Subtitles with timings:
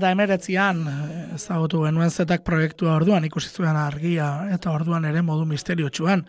[0.00, 5.22] jakin mintzo direla 2019an ezagutu genuen zetak proiektua orduan ikusi zuen argia eta orduan ere
[5.22, 6.24] modu misteriotsuan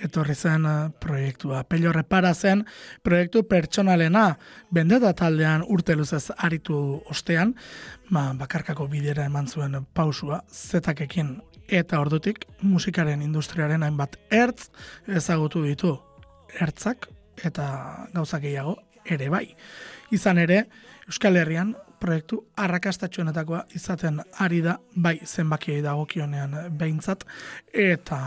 [0.00, 1.64] etorri zen eh, proiektua.
[1.64, 2.64] Pello repara zen
[3.02, 4.36] proiektu pertsonalena
[4.72, 7.54] bendeta taldean urte luzez aritu ostean,
[8.10, 14.70] ba, bakarkako bidera eman zuen pausua zetakekin eta ordutik musikaren industriaren hainbat ertz
[15.06, 15.98] ezagutu ditu
[16.60, 17.06] ertzak
[17.44, 19.54] eta gauzak gehiago ere bai.
[20.10, 20.64] Izan ere,
[21.06, 27.24] Euskal Herrian proiektu arrakastatxuenetakoa izaten ari da bai zenbakiei dagokionean behintzat.
[27.74, 28.18] Eta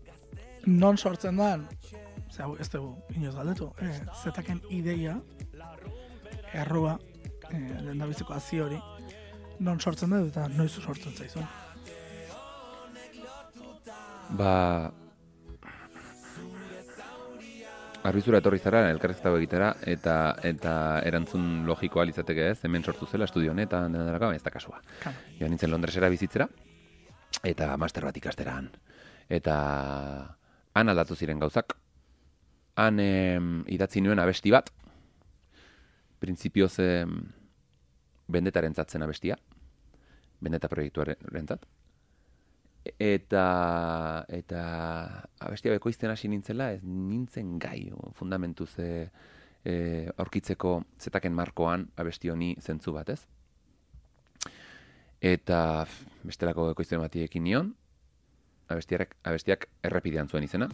[0.66, 1.52] non sortzen da,
[2.30, 5.20] ze hau ez dugu inoz galdetu, eh, zetaken ideia,
[6.52, 6.98] errua,
[7.52, 8.80] eh, lehen da hazi hori,
[9.60, 11.46] non sortzen da eta noiz sortzen zaizun.
[14.30, 15.07] Ba...
[18.06, 20.14] Arbizura etorri zara, elkarrezketa egitera, eta
[20.46, 20.72] eta
[21.06, 24.78] erantzun logikoa litzateke ez, hemen sortu zela estudio honetan, dena dara ez da kasua.
[25.40, 26.46] Joan nintzen Londresera bizitzera,
[27.42, 28.70] eta master bat ikasteran.
[29.28, 29.56] Eta
[30.74, 31.74] han aldatu ziren gauzak.
[32.78, 34.70] Han em, idatzi nuen abesti bat,
[36.22, 37.18] printzipioz em,
[38.30, 39.36] bendetaren zatzen abestia,
[40.40, 41.66] bendeta proiektuaren zat,
[42.98, 44.60] eta eta
[45.40, 49.10] abestia bekoizten hasi nintzela ez nintzen gai fundamentu ze
[49.64, 53.20] e, aurkitzeko zetaken markoan abesti honi zentzu bat ez?
[55.20, 55.86] Eta
[56.24, 57.74] bestelako bekoizten bati ekin nion
[58.68, 60.68] abestiak, abestiak errepidean zuen izena.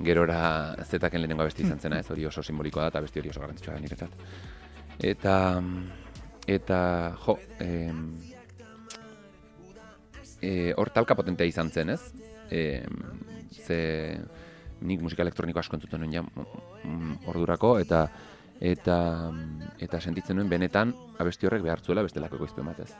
[0.00, 3.42] Gerora zetaken lehenengo abesti izan zena ez hori oso simbolikoa da eta abesti hori oso
[3.42, 4.14] garantzitsua da niretzat.
[5.10, 5.34] Eta
[6.48, 6.78] eta
[7.26, 8.06] jo em,
[10.40, 12.00] e, hor talka potentea izan zen, ez?
[12.50, 12.82] E,
[13.50, 14.18] ze
[14.80, 18.06] nik musika elektroniko asko entzuten nuen ja mm, ordurako eta
[18.60, 18.96] eta
[19.80, 22.90] eta sentitzen nuen benetan abesti horrek behartzuela bestelako ekoiztu ematez.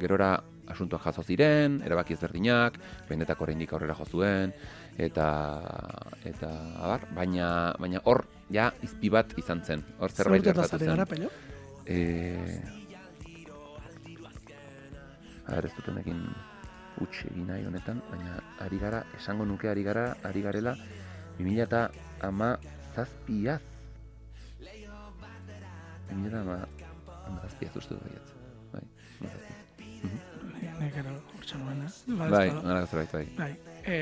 [0.00, 0.32] Gerora
[0.70, 2.78] asuntuak jaso ziren, erabaki ezberdinak,
[3.08, 4.52] benetako oraindik aurrera jo zuen
[4.98, 5.26] eta
[6.24, 6.50] eta
[6.80, 7.48] abar, baina
[7.78, 9.84] baina hor ja izpi bat izan zen.
[9.98, 11.28] Hor zerbait gertatu zen.
[11.86, 12.60] Eh
[15.50, 16.20] Ara, ez dutenekin
[17.00, 20.76] utxe egin nahi honetan, baina ari gara, esango nuke ari gara, ari garela,
[21.38, 21.90] 2000 eta
[22.26, 22.56] ama
[22.94, 23.62] zazpiaz.
[26.10, 26.58] 2000 eta ama,
[27.26, 28.34] ama zazpiaz uste du baiatz.
[28.72, 28.84] Bai,
[29.20, 29.60] ama zazpiaz.
[30.80, 31.92] Nek ero, urtsan nuen, eh?
[32.20, 33.24] Bai, gara zerbait, bai.
[33.36, 33.52] Bai,
[33.84, 33.96] e,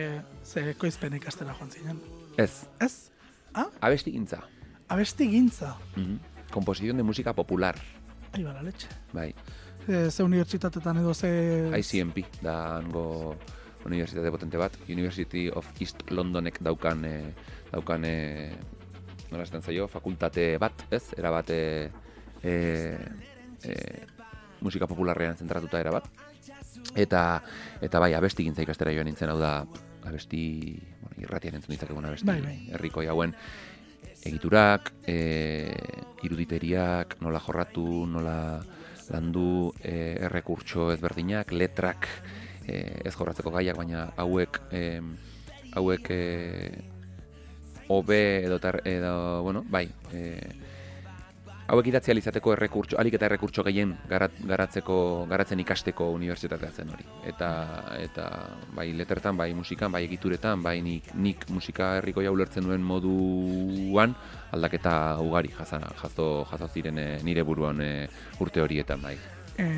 [0.47, 2.01] ze koizpen ikastela joan zinen.
[2.39, 2.67] Ez.
[2.81, 3.11] Ez?
[3.55, 3.67] Ah?
[3.83, 4.43] Abesti gintza.
[4.89, 5.75] Abesti gintza.
[5.97, 6.19] Mm -hmm.
[6.51, 7.77] Komposizion de musika popular.
[8.33, 8.89] Ai, bala, letxe.
[9.13, 9.35] Bai.
[9.89, 11.31] E, ze unibertsitatetan edo ze...
[11.81, 13.37] ICMP, da hango
[13.89, 14.77] unibertsitate potente bat.
[14.87, 17.33] University of East Londonek daukan, e,
[17.73, 18.17] daukan e,
[19.31, 21.15] nola esaten zaio, fakultate bat, ez?
[21.17, 21.89] Era bat, e,
[22.45, 23.75] e,
[24.61, 26.09] musika popularrean zentratuta era bat.
[26.95, 27.43] Eta,
[27.81, 29.63] eta bai, abesti gintza ikastera joan nintzen, hau da,
[30.09, 30.43] abesti,
[31.01, 32.57] bueno, irratian entzun ditzakegun abesti, bai, bai.
[32.77, 33.33] herrikoi hauen,
[34.29, 35.73] egiturak, e,
[36.29, 38.37] iruditeriak, nola jorratu, nola
[39.13, 42.09] landu e, errekurtso ezberdinak, letrak,
[42.67, 45.01] e, ez jorratzeko gaiak, baina hauek, e,
[45.77, 46.23] hauek e,
[47.89, 50.39] obe edo, tar, edo, bueno, bai, e,
[51.69, 54.99] hauek idatzia izateko errekurtso, alik eta errekurtso gehien garat, garatzeko,
[55.29, 57.05] garatzen ikasteko unibertsitatea zen hori.
[57.29, 57.49] Eta,
[58.01, 58.29] eta
[58.77, 64.15] bai lettertan, bai musikan, bai egituretan, bai nik, nik musika herriko ulertzen duen moduan,
[64.53, 68.09] aldaketa ugari jazana, jazo, jazo ziren e, nire buruan e,
[68.41, 69.17] urte horietan bai.
[69.59, 69.69] E,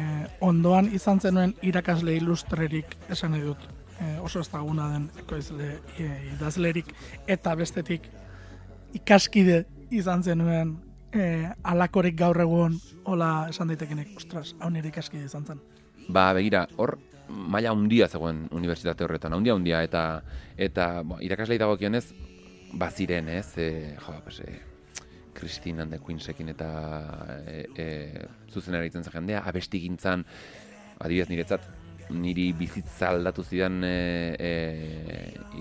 [0.46, 3.66] ondoan izan zenuen irakasle ilustrerik esan edut,
[3.98, 6.94] e, oso ezaguna den ekoizle e, idazlerik
[7.26, 8.06] eta bestetik
[8.94, 10.76] ikaskide izan zenuen
[11.12, 15.62] e, alakorik gaur egun hola esan daitekenek, ostras, hau nire ikaskide izan zen.
[16.08, 16.96] Ba, begira, hor
[17.30, 20.04] maila handia zegoen unibertsitate horretan, handia handia eta
[20.58, 22.06] eta bo, irakaslei dagokionez
[22.80, 23.46] baziren, ez?
[23.58, 24.58] E, jo, pues, e,
[25.34, 26.70] Christine and the Queensekin eta
[27.46, 27.86] e, e,
[28.50, 30.24] zuzen eritzen zen jendea, abesti gintzan,
[30.98, 31.68] adibidez niretzat,
[32.10, 33.94] niri bizitza aldatu zidan e,
[34.34, 34.52] e,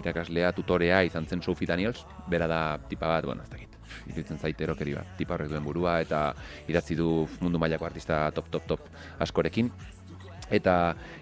[0.01, 3.68] irakaslea, tutorea izan zen Sophie Daniels, bera da tipa bat, bueno, ez dakit,
[4.07, 6.33] iruditzen zait erokeri bat, tipa horrek duen burua, eta
[6.67, 8.89] idatzi du mundu mailako artista top, top, top
[9.19, 9.71] askorekin.
[10.49, 10.75] Eta,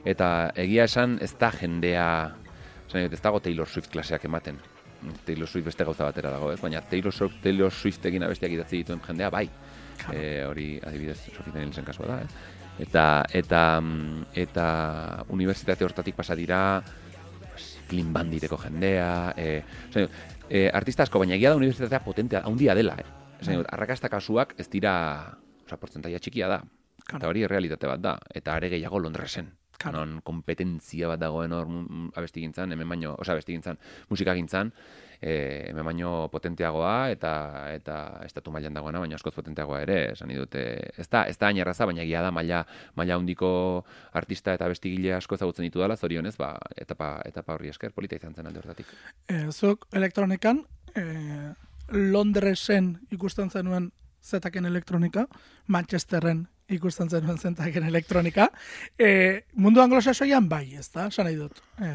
[0.07, 2.07] eta egia esan ez da jendea,
[2.87, 4.59] esan ez dago Taylor Swift klaseak ematen.
[5.25, 6.59] Taylor Swift beste gauza batera dago, ez?
[6.61, 9.47] Baina Taylor Swift, Taylor Swift egin abestiak idatzi dituen jendea, bai.
[10.13, 12.55] E, hori, adibidez, Sophie Danielsen kasua da, ez?
[12.87, 13.61] Eta, eta,
[14.37, 14.67] eta
[15.33, 16.61] unibertsitate hortatik pasa dira,
[17.87, 19.61] Clean Bandireko jendea, e,
[20.49, 23.05] e, artista asko, baina egia da unibertsitatea potentea, handia dela, eh?
[23.41, 24.93] Esan dut, arrakasta kasuak ez dira,
[25.65, 26.61] oza, portzentaia txikia da.
[27.07, 27.21] Claro.
[27.21, 29.51] Eta hori realitate bat da, eta are gehiago Londresen.
[29.77, 30.01] Claro.
[30.01, 31.67] Non kompetentzia bat dagoen hor
[32.17, 33.77] abesti gintzan, hemen baino, oza, abesti gintzan,
[34.09, 34.71] musika gintzan,
[35.21, 37.33] e, hemen baino potenteagoa eta
[37.75, 40.63] eta estatu mailan dagoena, baina askoz potenteagoa ere, esan dute.
[40.97, 42.63] Ez da, ez da erraza, baina egia da maila
[42.95, 43.51] maila handiko
[44.13, 48.33] artista eta abestigile asko ezagutzen ditu dela, zorionez, ba, etapa, etapa horri esker, polita izan
[48.33, 48.91] zen alde hortatik.
[49.29, 50.65] E, zuk elektronikan,
[50.95, 51.53] e,
[51.93, 53.91] Londresen ikusten zenuen
[54.23, 55.27] zetaken elektronika,
[55.67, 58.49] Manchesterren ikusten zenuen zetaken elektronika.
[58.99, 61.61] E, mundu anglosasoian bai, ez da, esan nahi dut.
[61.79, 61.91] E,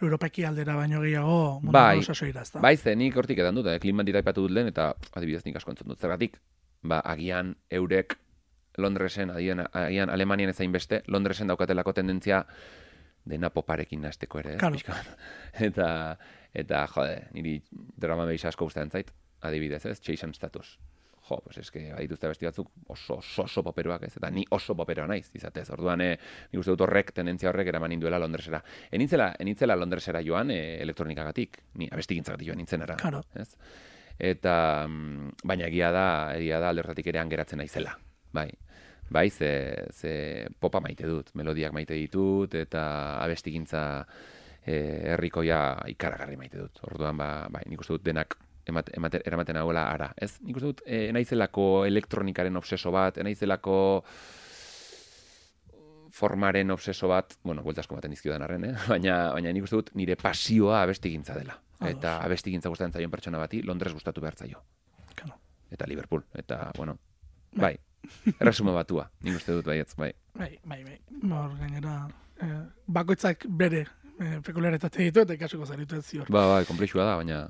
[0.00, 1.98] Europaki aldera baino gehiago mundu Bai.
[1.98, 2.62] anglosasoira, ez da.
[2.64, 3.78] Bai, ze nik hortik edan dut, eh?
[3.82, 6.00] klin bandita aipatu dut lehen, eta adibidez nik asko entzun dut.
[6.00, 6.38] Zergatik,
[6.82, 8.16] ba, agian eurek
[8.78, 12.44] Londresen, agian, agian Alemanian ezain beste, Londresen daukatelako tendentzia
[13.28, 14.84] dena poparekin nasteko ere, ez?
[14.86, 15.16] Claro.
[15.68, 15.88] Eta,
[16.54, 17.58] eta, jode, niri
[18.00, 19.10] drama behisa asko gustatzen zait,
[19.44, 19.98] adibidez, ez?
[20.00, 20.78] Chase and Status.
[21.28, 24.14] Jo, pues eske badituzte besti batzuk oso, oso, oso poperuak, ez?
[24.16, 25.66] Eta ni oso poperoa naiz, izatez.
[25.74, 26.14] Orduan, eh,
[26.52, 28.62] nik uste dut horrek, tendentzia horrek eraman induela Londresera.
[28.90, 32.96] Enitzela, enitzela Londresera joan eh, elektronikagatik, ni abestigintzagatik joan nintzenera.
[33.00, 33.22] Claro.
[33.36, 33.50] Ez?
[34.18, 34.54] Eta,
[34.88, 36.06] mm, baina egia da,
[36.38, 37.92] egia da aldertatik ere geratzen naizela.
[38.32, 38.48] Bai,
[39.10, 39.52] bai, ze,
[39.92, 40.12] ze
[40.60, 42.82] popa maite dut, melodiak maite ditut, eta
[43.22, 43.84] abestigintza
[44.64, 45.60] eh, herrikoia
[45.92, 46.80] ikaragarri maite dut.
[46.88, 48.38] Orduan, ba, bai, nik uste dut denak
[48.68, 50.10] emate, emate, eramaten hauela ara.
[50.16, 50.36] Ez?
[50.44, 53.78] Nik uste dut, e, naizelako elektronikaren obseso bat, naizelako
[56.18, 58.74] formaren obseso bat, bueno, buelta asko ematen dizkiodan arren, eh?
[58.92, 61.58] baina, baina nik uste dut nire pasioa abestigintza dela.
[61.88, 64.64] Eta abestigintza gustatzen zaion pertsona bati, Londres gustatu behar zaio.
[65.14, 65.38] Claro.
[65.70, 66.24] Eta Liverpool.
[66.34, 66.96] Eta, bueno,
[67.54, 67.76] bai,
[68.38, 70.10] erresumo batua, nik uste dut baietz, bai.
[70.38, 70.98] Bai, bai, bai.
[71.28, 72.00] Hor, gainera,
[72.42, 73.86] eh, bakoitzak bere
[74.18, 76.26] eh, ditu eta ikasiko zaritu ez zior.
[76.30, 77.46] Ba, bai, komplexua da, baina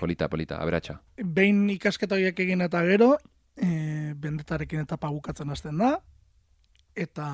[0.00, 0.98] polita, polita, aberatsa.
[1.18, 3.14] Behin ikasketa horiek egin eta gero,
[3.56, 5.96] e, bendetarekin eta pagukatzen hasten da,
[6.94, 7.26] eta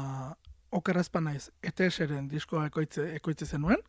[0.77, 3.83] okerrezpan naiz, ETS-eren diskoa ekoitze, ekoitze zenuen,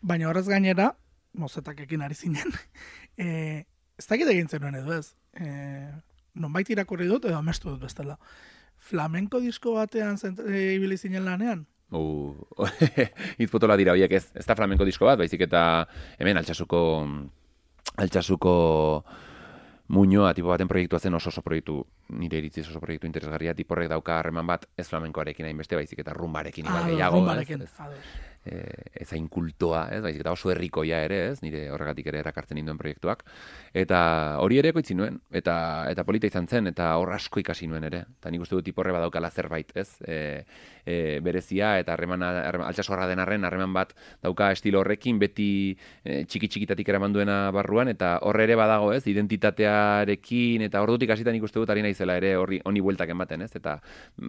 [0.00, 0.92] baina horrez gainera,
[1.38, 2.54] mozetak ekin ari zinen,
[3.24, 3.64] e,
[3.98, 5.48] ez dakit egin zenuen edo ez, e,
[6.38, 8.18] nonbait irakurri dut edo amestu dut bestela.
[8.78, 11.66] Flamenko disko batean zent, e, ibili zinen lanean?
[11.88, 12.36] Uh,
[13.40, 15.88] hitz dira horiek ez, ez da flamenko disko bat, baizik eta
[16.18, 16.80] hemen altxasuko
[17.98, 19.04] altxasuko
[19.88, 24.18] muñoa tipo baten proiektua zen oso oso proiektu nire iritziz oso proiektu interesgarria tiporrek dauka
[24.18, 28.00] harreman bat ez flamenkoarekin hainbeste baizik eta rumbarekin Ah, gehiago rumbarekin, ez, ez,
[28.48, 32.56] eh, ez hain kultoa, ez, baizik eta oso herrikoia ere, ez, nire horregatik ere erakartzen
[32.58, 33.24] ninduen proiektuak.
[33.76, 34.00] Eta
[34.42, 35.54] hori ere ekoitzi nuen, eta
[35.90, 38.04] eta polita izan zen, eta hor asko ikasi nuen ere.
[38.18, 40.18] Eta nik uste dut tiporre badaukala zerbait, ez, e,
[40.84, 45.50] e, berezia, eta harreman, altxasorra den arren, harreman bat dauka estilo horrekin, beti
[46.04, 51.34] e, txiki txikitatik eraman duena barruan, eta horre ere badago, ez, identitatearekin, eta ordutik hasita
[51.34, 53.78] nik uste dut ari naizela ere horri honi bueltak ematen, ez, eta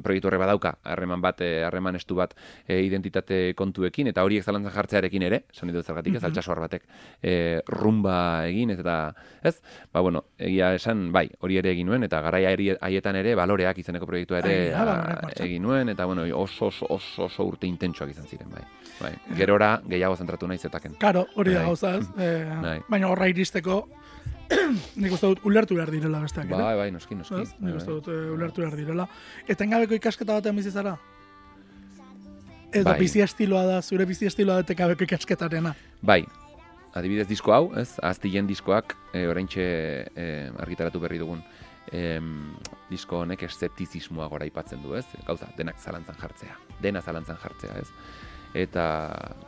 [0.04, 2.34] proiektu horre badauka, harreman bat, eh, harreman estu bat
[2.68, 6.84] e, identitate kontuekin, eta horiek zalantzan jartzearekin ere, esan dut zergatik, ez, altxasor batek
[7.22, 9.60] e, rumba egin, eta, ez,
[9.94, 14.10] ba, bueno, egia esan, bai, hori ere egin nuen, eta garaia haietan ere, baloreak izeneko
[14.10, 15.46] proiektua ere Ai, da, a, Baloreak martxan.
[15.48, 18.64] egin nuen, eta, bueno, oso, oso, oso, oso urte intentsuak izan ziren, bai.
[19.00, 19.14] bai.
[19.38, 20.98] Gerora, gehiago zentratu nahi zetaken.
[21.00, 21.68] Karo, hori da Bai.
[21.70, 22.00] gauza
[22.66, 22.80] Bai.
[22.90, 23.84] Baina horra iristeko,
[25.02, 26.50] nik uste dut ulertu behar direla besteak.
[26.50, 27.36] Bai, bai, noski, noski.
[27.36, 28.00] Bai, Nik uste bai.
[28.00, 29.08] dut eh, ulertu behar direla.
[29.48, 30.98] Etengabeko ikasketa batean bizi zara?
[32.72, 33.00] Edo Bai.
[33.00, 35.74] bizi estiloa da, zure bizi estiloa da etengabeko ikasketarena.
[36.06, 36.22] Bai,
[36.94, 39.66] adibidez disko hau, ez, aztilen diskoak, e, oraintxe
[40.14, 40.28] e,
[40.62, 41.42] argitaratu berri dugun,
[41.92, 42.54] em,
[42.92, 45.06] disko honek eszeptizismoa gora aipatzen du, ez?
[45.26, 47.90] Gauza, denak zalantzan jartzea, dena zalantzan jartzea, ez?
[48.54, 48.86] Eta,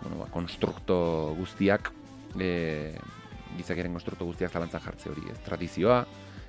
[0.01, 1.91] bueno, ba, konstrukto guztiak,
[2.39, 2.97] e,
[3.57, 5.37] gizakiaren konstrukto guztiak zalantzan jartze hori, ez?
[5.45, 6.01] Tradizioa,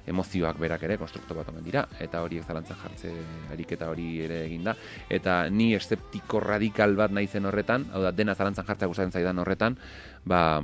[0.07, 3.13] emozioak berak ere konstrukto bat omen dira, eta horiek zalantzan jartze
[3.55, 4.75] ariketa hori ere egin da.
[5.11, 9.79] Eta ni eszeptiko radikal bat naizen horretan, hau da, dena zalantzan jartzea gustatzen zaidan horretan,
[10.25, 10.61] ba,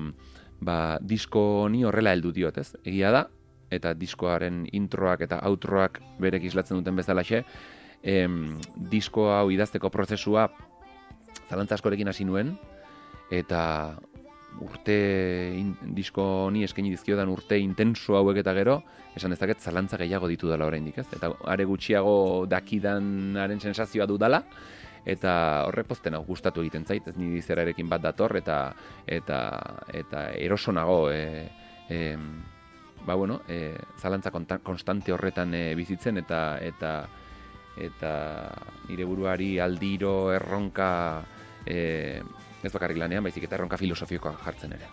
[0.61, 2.73] ba, disko honi horrela heldu diot, ez?
[2.85, 3.27] Egia da,
[3.71, 7.45] eta diskoaren introak eta outroak berek islatzen duten bezalaxe,
[8.03, 8.59] em,
[8.91, 10.49] disko hau idazteko prozesua
[11.49, 12.57] zalantza askorekin hasi nuen,
[13.31, 13.99] eta
[14.61, 14.97] urte
[15.55, 18.81] in, disko honi eskaini dizkiodan urte intenso hauek eta gero,
[19.17, 21.07] esan dezaket zalantza gehiago ditu dela oraindik, ez?
[21.15, 24.43] Eta are gutxiago dakidanaren sensazioa dudala,
[25.09, 28.59] eta horre pozten hau gustatu egiten zait, ez niri zerarekin bat dator, eta
[29.07, 29.39] eta
[29.95, 31.49] eta eroso nago, e,
[31.89, 32.17] e,
[33.07, 36.93] ba bueno, e, zalantza konstante horretan e, bizitzen, eta eta
[37.79, 38.13] eta
[38.89, 41.23] nire buruari aldiro erronka
[41.65, 42.21] e,
[42.63, 44.91] ez bakarrik lanean, baizik eta erronka filosofikoa jartzen ere.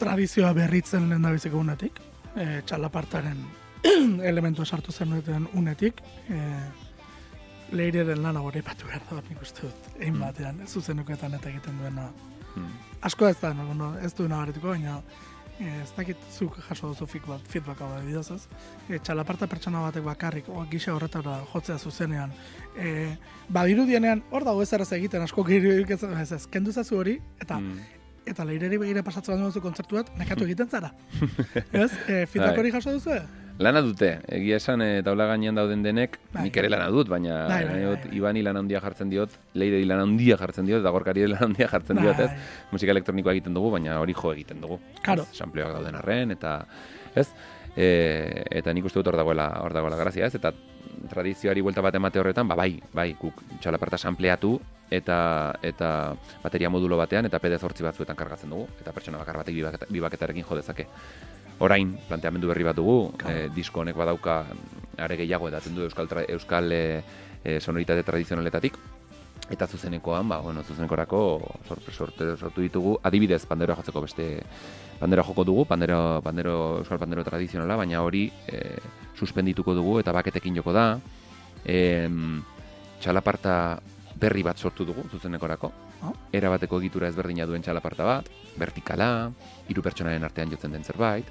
[0.00, 2.00] Tradizioa berritzen lehen da biziko unetik,
[2.34, 3.42] e, txalapartaren
[4.30, 6.40] elementua sartu zen unetik, e,
[7.72, 12.08] leireren lana hori batu behar da, nik uste dut, egin batean, zuzenuketan eta egiten duena.
[12.54, 12.70] Hmm.
[13.06, 15.29] Asko ez da, no, ez du nabarituko, baina eh,
[15.60, 18.40] ez dakit zuk jaso duzu feedback, feedback hau bidez ez.
[18.88, 22.32] E, txalaparta pertsona batek bakarrik, o, gisa horretara jotzea zuzenean.
[22.78, 23.16] E,
[23.48, 27.58] badirudienean, hor dago ez erraz egiten, asko gero ez, ez, ez, kendu zazu hori, eta
[27.60, 27.78] Mm.
[28.30, 30.92] eta leireri begira pasatzen duzu kontzertu bat, nekatu egiten zara.
[31.72, 31.90] ez?
[32.08, 32.58] E, feedback Bai.
[32.58, 33.20] hori jaso duzu?
[33.60, 36.46] Lana dute, egia esan e, taula gainean dauden denek, Bai.
[36.46, 38.12] nik ere lana dut, baina Bai, bai, bai, bai.
[38.16, 42.00] Ibani lan handia jartzen diot, Leireri lan handia jartzen diot, eta gorkari lan handia jartzen
[42.00, 42.30] diot, ez?
[42.32, 42.70] Bai.
[42.72, 44.80] Musika elektronikoa egiten dugu, baina hori jo egiten dugu.
[45.04, 45.28] Claro.
[45.28, 45.36] Ez?
[45.36, 46.54] Sampleoak dauden arren, eta,
[47.12, 47.28] ez?
[47.76, 47.90] E,
[48.62, 50.40] eta nik uste dut hor dagoela, hor dagoela grazia, ez?
[50.40, 50.54] Eta
[51.12, 54.56] tradizioari buelta bat emate horretan, ba bai, bai, guk txalaparta sampleatu,
[54.90, 55.90] eta eta
[56.42, 60.48] bateria modulo batean, eta PD zortzi batzuetan kargatzen dugu, eta pertsona bakar batek bibaketa, bibaketarekin
[60.48, 60.86] jo dezake.
[61.60, 64.46] Orain, planteamendu berri bat dugu, e, disko honek badauka
[64.96, 67.02] are gehiago edaten du euskal, tra, euskal e,
[67.44, 68.78] e, sonoritate tradizionaletatik,
[69.50, 71.20] eta zuzenekoan, ba, bueno, zuzenekorako
[71.92, 74.30] sortu ditugu, adibidez, panderoa jotzeko beste
[75.00, 78.78] pandero joko dugu, pandero, pandero, euskal pandero tradizionala, baina hori e,
[79.18, 80.86] suspendituko dugu eta baketekin joko da.
[81.60, 82.08] E,
[83.00, 83.54] txalaparta
[84.20, 85.72] berri bat sortu dugu zuzenekorako.
[86.02, 86.14] Oh.
[86.32, 89.30] Era bateko egitura ezberdina duen txalaparta bat, vertikala,
[89.68, 91.26] hiru pertsonaren artean jotzen den zerbait,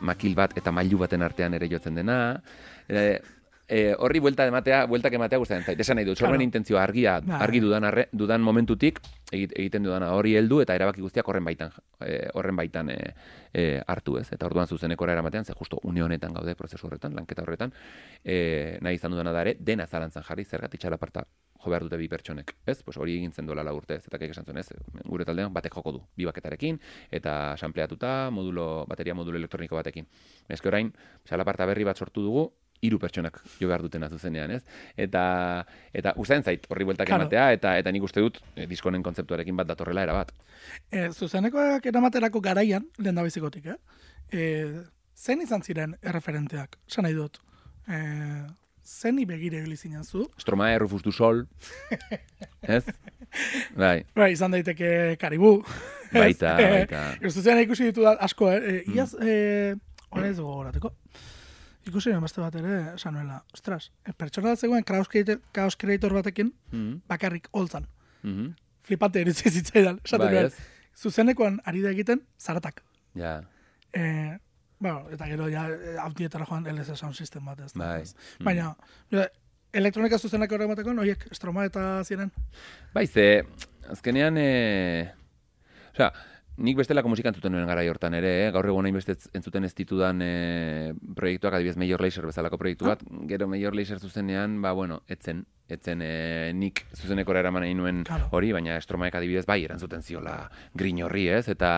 [0.00, 2.40] makil bat eta mailu baten artean ere jotzen dena.
[2.88, 3.20] E,
[3.68, 5.80] e, horri buelta ematea, bueltak ematea gustatzen zait.
[5.80, 6.44] Esan nahi dut, sormen Claro.
[6.46, 7.40] intentzioa argia, Bai.
[7.42, 9.00] argi dudan, arre, dudan momentutik
[9.30, 12.96] egit- egiten dudana hori heldu eta erabaki guztiak horren baitan e, horren baitan e,
[13.52, 14.32] e, hartu ez.
[14.32, 17.74] Eta orduan zuzenekora eramatean, ze justo une honetan gaude prozesu horretan, lanketa horretan,
[18.24, 21.26] e, nahi izan dudana da ere, dena zalantzan jarri, zergatik txalaparta
[21.64, 22.82] jo behar dute bi pertsonek, ez?
[22.86, 23.98] Pues hori egin zen dola la urte?
[23.98, 24.68] Eta kek esan zuen, ez?
[25.04, 26.78] Gure taldean batek joko du, bi baketarekin,
[27.10, 30.06] eta sampleatuta, modulo, bateria modulo elektroniko batekin.
[30.48, 30.92] Eske orain,
[31.26, 32.48] txalaparta berri bat sortu dugu,
[32.80, 34.60] hiru pertsonak jo behar dutena zuzenean, ez?
[34.96, 37.24] Eta eta usain zait horri bueltak Claro.
[37.26, 40.30] ematea eta eta nik uste dut e, diskonen kontzeptuarekin bat datorrela era bat.
[40.90, 43.76] E, zuzenekoak eramaterako garaian, lehen da bizikotik, eh?
[44.30, 44.42] E,
[45.16, 47.40] zen izan ziren erreferenteak, esan nahi dut.
[47.88, 47.98] E,
[48.88, 50.24] zeni begire ibili zinen zu?
[50.40, 51.42] Stromae, Rufus du Sol,
[52.62, 52.84] ez?
[53.76, 55.58] Bai, Bai, izan daiteke karibu.
[56.12, 57.02] baita, baita.
[57.34, 58.62] Zuzenean ikusi ditu da asko, eh?
[58.62, 59.74] E, iaz, e,
[60.10, 60.94] hori ez dugu gorateko.
[61.88, 66.98] Ikusi nuen beste bat ere, esan nuela, ostras, pertsona bat zegoen kaos creator, batekin, Mhm,
[67.08, 67.86] bakarrik holtzan.
[68.22, 68.54] mhm.
[68.88, 70.48] Flipante eritzi zitzaidan, esaten Bai?
[70.96, 72.82] Zuzenekoan ari da egiten, zaratak.
[73.14, 73.42] Ja,
[73.92, 74.38] E,
[74.78, 77.72] bueno, eta gero ja e, autietara joan LS Sound System bat ez.
[77.74, 78.02] Bai.
[78.02, 78.14] ez.
[78.44, 78.72] Baina,
[79.10, 79.28] mira,
[79.72, 82.32] elektronika zuzenak horre emateko, noiek estroma eta ziren.
[82.94, 83.44] Bai, ze,
[83.90, 84.48] azkenean, e...
[85.92, 86.12] Osea,
[86.58, 88.50] nik bestelako musika entzuten nuen gara hortan ere, eh?
[88.54, 93.46] gaur egun hainbeste entzuten ez ditudan e, proiektuak, adibidez Major Lazer bezalako proiektu bat, gero
[93.50, 96.10] Major Lazer zuzenean, ba, bueno, etzen, etzen e,
[96.58, 98.30] nik zuzenekora eraman nahi nuen Claro.
[98.34, 100.40] hori, baina estromaek adibidez bai erantzuten ziola
[100.74, 101.46] grin horri, ez?
[101.54, 101.72] Eta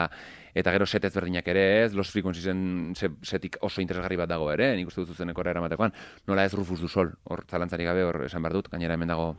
[0.56, 1.92] eta gero set ezberdinak ere, ez?
[1.94, 5.92] Los Frequenciesen se, setik oso interesgarri bat dago ere, nik uste dut zuzenekora eramatekoan,
[6.26, 9.34] nola ez Rufus du Sol, hor zalantzari gabe hor esan behar dut, gainera hemen dago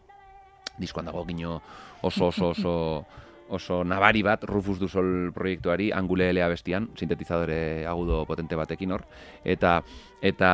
[0.79, 1.61] diskoan dago gino
[2.01, 3.05] oso oso oso oso
[3.83, 9.03] nabari bat Rufus du Sol proiektuari Angule LA bestian, sintetizadore agudo potente batekin hor
[9.43, 9.81] eta
[10.21, 10.51] eta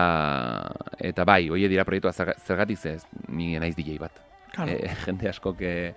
[0.99, 4.11] eta bai, hoie dira proiektua zerga- zergatik ze, ni naiz DJ bat.
[4.53, 4.71] Claro.
[4.71, 5.93] E, jende askok e,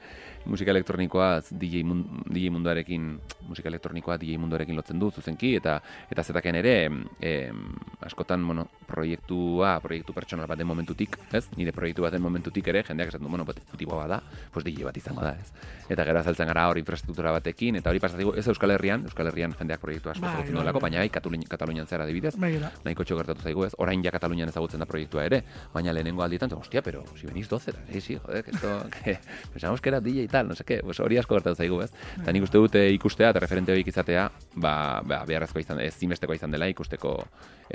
[0.47, 3.19] musika elektronikoa DJ, mun, DJ munduarekin
[3.49, 5.81] musika elektronikoa DJ munduarekin lotzen du zuzenki eta
[6.11, 11.45] eta zetaken ere em, askotan bueno, proiektua, proiektu pertsonal baten momentutik, ez?
[11.59, 14.21] Nire proiektu baten momentutik ere jendeak esaten du, bueno, bat- tipo bada,
[14.53, 15.53] pues DJ bat izango da, ez?
[15.91, 19.55] Eta gero azaltzen gara hor infrastruktura batekin eta hori pasatzen ez Euskal Herrian, Euskal Herrian
[19.59, 20.91] jendeak proiektu asko Bai, ezagutzen bai, duelako, bai.
[20.91, 22.71] baina bai Katalunian, zera adibidez, Begira.
[22.85, 25.43] nahiko txo gertatu zaigu ez, orain ja Katalunian ezagutzen da proiektua ere,
[25.75, 28.69] baina lehenengo aldietan, hostia, pero si venís 12, sí, sí, joder, que esto,
[29.05, 29.19] que
[29.53, 31.91] pensamos que era DJ tal, no seke, pues hori asko gertatu zaigu, ez?
[32.21, 34.75] Eta nik uste dute ikustea eta referente horiek izatea, ba,
[35.07, 37.17] ba beharrezkoa izan, ez zimestekoa izan dela ikusteko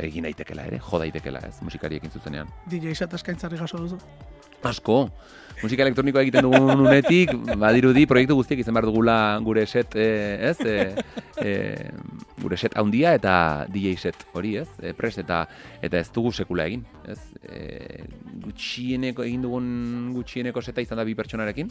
[0.07, 2.49] egin daitekela ere, jo daitekela, ez, musikariekin zuzenean.
[2.71, 4.01] DJ set eskaintzari jaso duzu.
[4.65, 4.95] Asko,
[5.61, 7.31] musika elektronikoa egiten dugun unetik,
[7.61, 10.57] badirudi proiektu guztiek izan behar dugula gure set, eh, ez?
[10.65, 10.95] E,
[11.45, 11.51] e,
[12.41, 13.35] gure set handia eta
[13.69, 14.67] DJ set hori, ez?
[14.81, 15.43] E, prest eta
[15.85, 17.19] eta ez dugu sekula egin, ez?
[17.45, 18.01] E,
[18.45, 19.67] gutxieneko egin dugun
[20.15, 21.69] gutxieneko seta izan da bi pertsonarekin,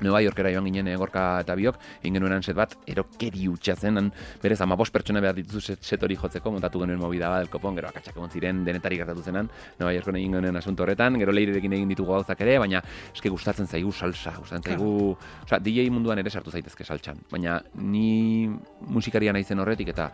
[0.00, 1.78] Nueva Yorkera joan ginen egorka eh, eta biok,
[2.08, 4.10] ingenuenan set bat, erokeri utxa zen, han,
[4.42, 7.88] berez, ama pertsona behar dituzu set, set hori jotzeko, montatu genuen mobida bat, elkopon, gero
[7.88, 11.88] akatsak egon ziren, denetari gertatu zenan, Nueva Yorkera egin genuen asunto horretan, gero leirekin egin
[11.94, 12.82] ditugu gauzak ere, baina
[13.14, 18.48] eske gustatzen zaigu salsa, gustatzen zaigu, osea, DJ munduan ere sartu zaitezke saltsan, baina ni
[18.88, 20.10] musikaria naizen horretik eta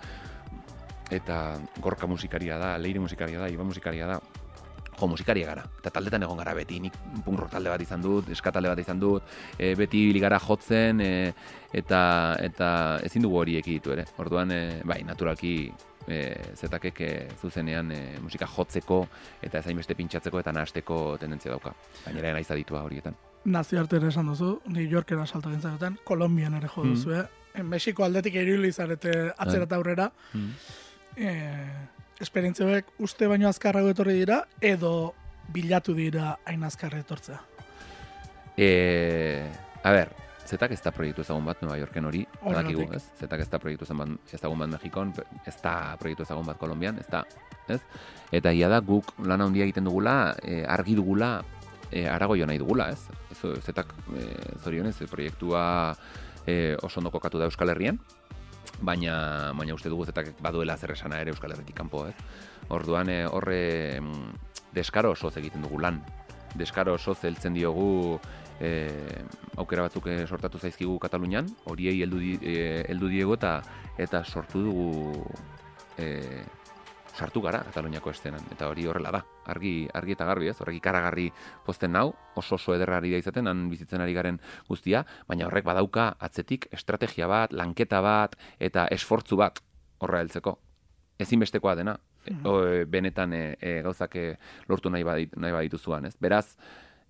[1.10, 4.18] eta gorka musikaria da, leire musikaria da, iba musikaria da,
[5.00, 5.64] jo, musikaria gara.
[5.80, 8.80] Eta taldetan egon gara beti, nik punk rock talde bat izan dut, eska talde bat
[8.80, 11.32] izan dut, e, beti ligara jotzen, e,
[11.72, 12.00] eta
[12.40, 12.70] eta
[13.04, 14.06] ezin dugu hori ekiditu ere.
[14.22, 15.56] Orduan, e, bai, naturalki
[16.06, 16.18] e,
[16.54, 19.02] zetakek e, zuzenean e, musika jotzeko
[19.42, 21.74] eta ezain beste pintxatzeko eta nahasteko tendentzia dauka.
[22.04, 23.16] Gainera naiz aditua horietan.
[23.46, 27.20] Nazio arte ere esan duzu, New Yorkera salto gintzaretan, Kolombian ere jo duzu, mm.
[27.20, 27.62] eh?
[27.64, 30.10] Mexiko aldetik erilizarete izarete atzera aurrera.
[30.34, 30.50] Mm.
[31.16, 31.30] E,
[32.20, 35.14] esperientziak uste baino azkarrago etorri dira, edo
[35.52, 37.40] bilatu dira hain azkarra etortzea?
[38.56, 39.44] E,
[39.84, 40.12] a ber,
[40.46, 43.02] zetak ez da proiektu ezagun bat Nueva Yorken hori, badakigu, ez?
[43.20, 45.12] Zetak ez da proiektu ezagun bat Mexikon,
[45.46, 47.24] ez da proiektu ezagun bat Kolombian, ez da,
[47.68, 47.80] ez?
[48.34, 51.40] Eta ia da guk lan handia egiten dugula, e, argi dugula,
[51.90, 53.08] e, arago nahi dugula, ez?
[53.30, 54.24] ez zetak e,
[54.62, 55.96] zorionez, proiektua
[56.46, 58.00] e, oso ondo kokatu da Euskal Herrian,
[58.80, 62.14] baina baina uste dugu zetak baduela zer esana ere Euskal Herritik kanpo, ez?
[62.68, 64.00] Orduan eh, horre
[64.74, 66.02] deskaro oso egiten dugu lan.
[66.56, 68.18] Deskaro oso heltzen diogu
[68.60, 68.70] e,
[69.56, 72.20] aukera batzuk eh, sortatu zaizkigu Katalunian, horiei heldu
[72.88, 73.60] heldu diego eta
[73.98, 75.26] eta sortu dugu
[75.98, 76.44] e,
[77.16, 79.22] sartu gara Kataluniako estenan eta hori horrela da.
[79.52, 80.56] Argi argi eta garbi, ez?
[80.60, 81.26] Horrek ikaragarri
[81.66, 86.10] posten nau, oso oso ederrari da izaten han bizitzen ari garen guztia, baina horrek badauka
[86.20, 89.62] atzetik estrategia bat, lanketa bat eta esfortzu bat
[90.04, 90.58] horra heltzeko.
[91.18, 91.96] Ezinbestekoa dena.
[92.26, 94.16] Mm benetan e, e, gauzak
[94.66, 96.16] lortu nahi badit, nahi badituzuan, ez?
[96.18, 96.56] Beraz,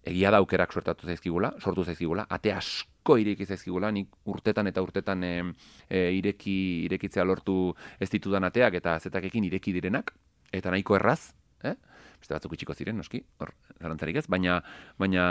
[0.07, 5.25] egia da aukerak sortatu zaizkigula, sortu zaizkigula, ate asko ireki zaizkigula, nik urtetan eta urtetan
[5.27, 5.35] e,
[5.91, 10.15] ireki, irekitzea lortu ez ditudan ateak eta zetakekin ireki direnak,
[10.55, 11.35] eta nahiko erraz,
[11.67, 11.75] eh?
[12.21, 14.61] beste batzuk itxiko ziren, noski, hor, zarantzarik ez, baina,
[14.99, 15.27] baina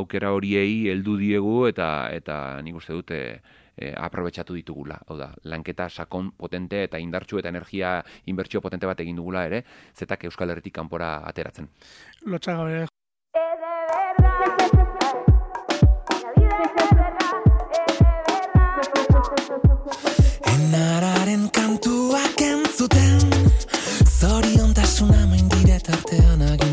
[0.00, 3.22] aukera horiei heldu diegu eta eta nik uste dute
[3.78, 4.98] e, aprobetsatu ditugula.
[5.06, 9.64] Hau da, lanketa sakon potente eta indartxu eta energia inbertsio potente bat egin dugula ere,
[9.96, 11.70] zetak Euskal Herritik kanpora ateratzen.
[12.26, 12.86] Lotxagabe,
[20.58, 23.20] Enararen kantuak entzuten
[24.18, 26.67] Zoriontasuna main diret artean agindu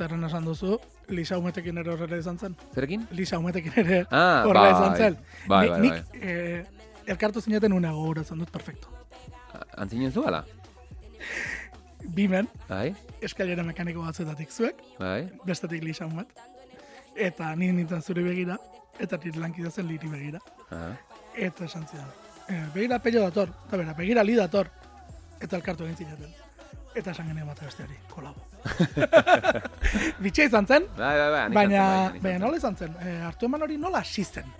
[0.00, 2.54] jokatzearen esan duzu, Lisa Umetekin ere horrela izan zen.
[2.74, 3.06] Zerekin?
[3.12, 5.16] Lisa Umetekin ere Ah, horrela bai, izan zen.
[5.46, 6.20] bai, Nik- bai, nik, bai.
[6.22, 6.64] eh,
[7.06, 8.88] elkartu zineten unea gogoratzen dut, perfecto.
[9.76, 10.44] Antzinen zu, ala?
[12.14, 15.28] Bimen, Bai, eskailera mekaniko batzutatik zuek, bai.
[15.44, 16.28] bestetik Lisa Umet.
[17.14, 18.56] Eta ni nintzen zure begira,
[18.98, 20.38] eta nire lankidea zen liri begira.
[20.70, 20.94] Ah.
[21.36, 22.08] Eta esan zidan,
[22.48, 24.70] e, begira pello dator, eta bera, begira li dator.
[25.40, 26.32] Eta elkartu egin zineten.
[26.94, 28.42] Eta esan genuen bat besteari, kolabo.
[30.24, 31.44] Bitxia izan zen, Bai, bai, bai.
[31.48, 32.42] nik baina, bai, nik baina antzen.
[32.42, 34.50] nola izan zen, e, hartu eman hori nola hasi zen.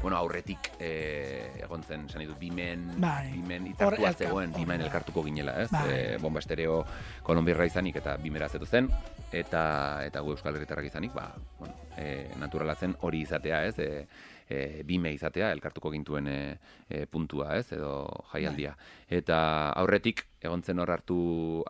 [0.00, 3.32] Bueno, aurretik eh, egon zen, esan ditut, bimen, Bai.
[3.34, 5.68] bimen Hor itzartua elkar- zegoen, hor bimen elkartuko ginela, ez?
[5.74, 5.82] Bai.
[5.92, 6.78] Eh, bomba estereo
[7.26, 8.88] kolombiarra izanik eta bimera zetu zen,
[9.30, 9.64] eta
[10.06, 11.26] eta gu euskal herritarrak izanik, ba,
[11.58, 13.74] bueno, eh, naturala zen hori izatea, ez?
[13.78, 14.06] Eh,
[14.48, 16.56] eh, bime izatea, elkartuko gintuen eh,
[16.88, 17.66] eh, puntua, ez?
[17.76, 18.72] Edo jaialdia.
[19.06, 21.20] Eta aurretik, egon zen hor hartu,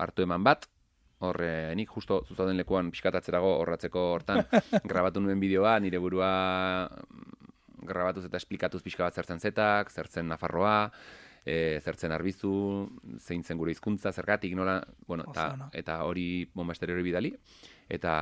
[0.01, 0.69] hartu eman bat,
[1.21, 4.45] hor eh, nik justo zuzauden lekuan pixkatatzerago horratzeko hortan
[4.91, 6.31] grabatu nuen bideoa, nire burua
[6.89, 7.41] mm,
[7.89, 10.91] grabatuz eta esplikatuz pixka bat zertzen zetak, zertzen Nafarroa,
[11.45, 12.53] e, zertzen arbizu,
[13.19, 17.33] zein zen gure hizkuntza, zergatik, nola, bueno, eta, eta hori bomba hori bidali,
[17.91, 18.13] eta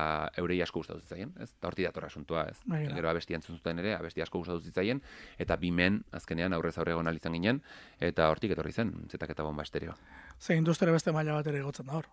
[0.41, 1.51] eurei asko gustatu zitzaien, ez?
[1.51, 2.57] Eta horti dator asuntua, ez?
[2.65, 2.95] Bai, da.
[2.97, 5.01] Gero abesti entzun zuten ere, abesti asko gustatu zitzaien,
[5.37, 7.61] eta bimen, azkenean aurrez aurre egon ahal izan ginen,
[7.99, 9.93] eta hortik etorri zen, zetak eta bomba estereo.
[10.39, 12.05] Ze industria beste maila bat ere egotzen da hor.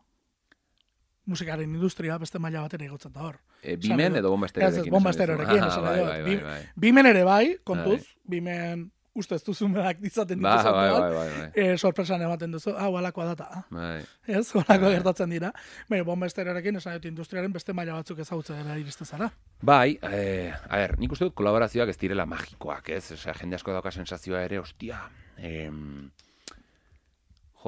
[1.26, 3.38] Musikaren industria beste maila bat ere egotzen da hor.
[3.62, 4.34] E, bimen edo dut.
[4.36, 4.84] bomba Ez, estereorekin.
[4.86, 5.32] ez, bomba esan duzu.
[5.32, 6.60] estereorekin, Ah, bai, bai, bai, bai.
[6.76, 10.72] Bimen ere bai, kontuz, bimen ustez duzumenak dizaten Ba, dituzu.
[10.74, 11.50] bai, bai, bai, bai.
[11.54, 13.46] E, sorpresan ematen duzu, hau alakoa data.
[13.50, 13.62] ah.
[13.70, 14.04] Bai.
[14.26, 15.50] Ez, horako gertatzen dira.
[15.88, 19.30] Baina, bomba estereorekin esan dut industriaren beste maila batzuk ezagutzera iriste zara.
[19.62, 23.10] Bai, eh, a ber, nik uste dut kolaborazioak ez direla magikoak, ez?
[23.12, 25.00] Osea, jende asko dauka sensazioa ere, ostia,
[25.38, 26.10] em,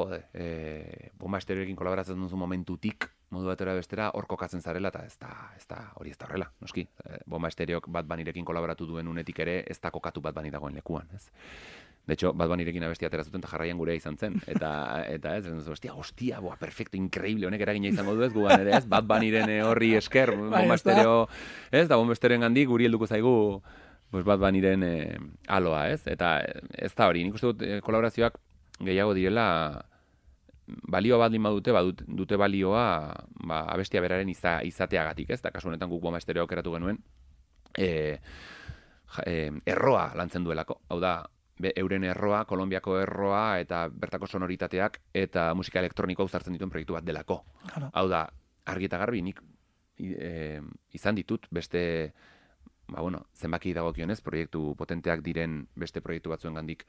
[0.04, 5.18] jode, eh, bomba estereoekin kolaboratzen duzu momentutik, modu batera bestera, hor kokatzen zarela, eta ez
[5.20, 6.86] da, ez da, hori ez da horrela, noski.
[7.04, 10.74] Eh, bomba estereok bat banirekin kolaboratu duen unetik ere, ez da kokatu bat bani dagoen
[10.74, 11.28] lekuan, ez?
[12.08, 14.38] De hecho, bat banirekin abestia atera zuten, eta jarraian gurea izan zen.
[14.48, 14.70] Eta,
[15.16, 18.72] eta ez, ez, hostia, hostia, boa, perfecto, increíble, honek eragina izango du ez, gugan ere,
[18.78, 18.86] ez?
[18.88, 20.78] Bat baniren eh, horri esker, bomba ez da.
[20.78, 21.18] estereo,
[21.70, 23.34] ez, da bomba estereen gandik, guri helduko zaigu,
[24.10, 25.18] pues bat baniren eh,
[25.52, 26.00] aloa, ez?
[26.08, 26.38] Eta
[26.72, 28.40] ez da hori, nik uste dut eh, kolaborazioak
[28.80, 29.46] gehiago direla
[30.66, 32.84] balio baldin badute, badut, dute balioa
[33.46, 35.40] ba, abestia beraren iza, izateagatik, ez?
[35.42, 37.00] Da kasu honetan guk bomba estereo aukeratu genuen,
[37.76, 37.88] e,
[39.16, 40.80] ja, e, erroa lantzen duelako.
[40.92, 41.14] Hau da,
[41.58, 47.06] be, euren erroa, Kolombiako erroa eta bertako sonoritateak eta musika elektronikoa uzartzen dituen proiektu bat
[47.06, 47.42] delako.
[47.66, 47.92] Claro.
[47.94, 48.26] Hau da,
[48.68, 49.40] argi eta garbi nik
[49.98, 50.60] e,
[50.94, 52.12] izan ditut beste
[52.88, 56.86] ba, bueno, zenbaki dagokionez, proiektu potenteak diren beste proiektu batzuen gandik,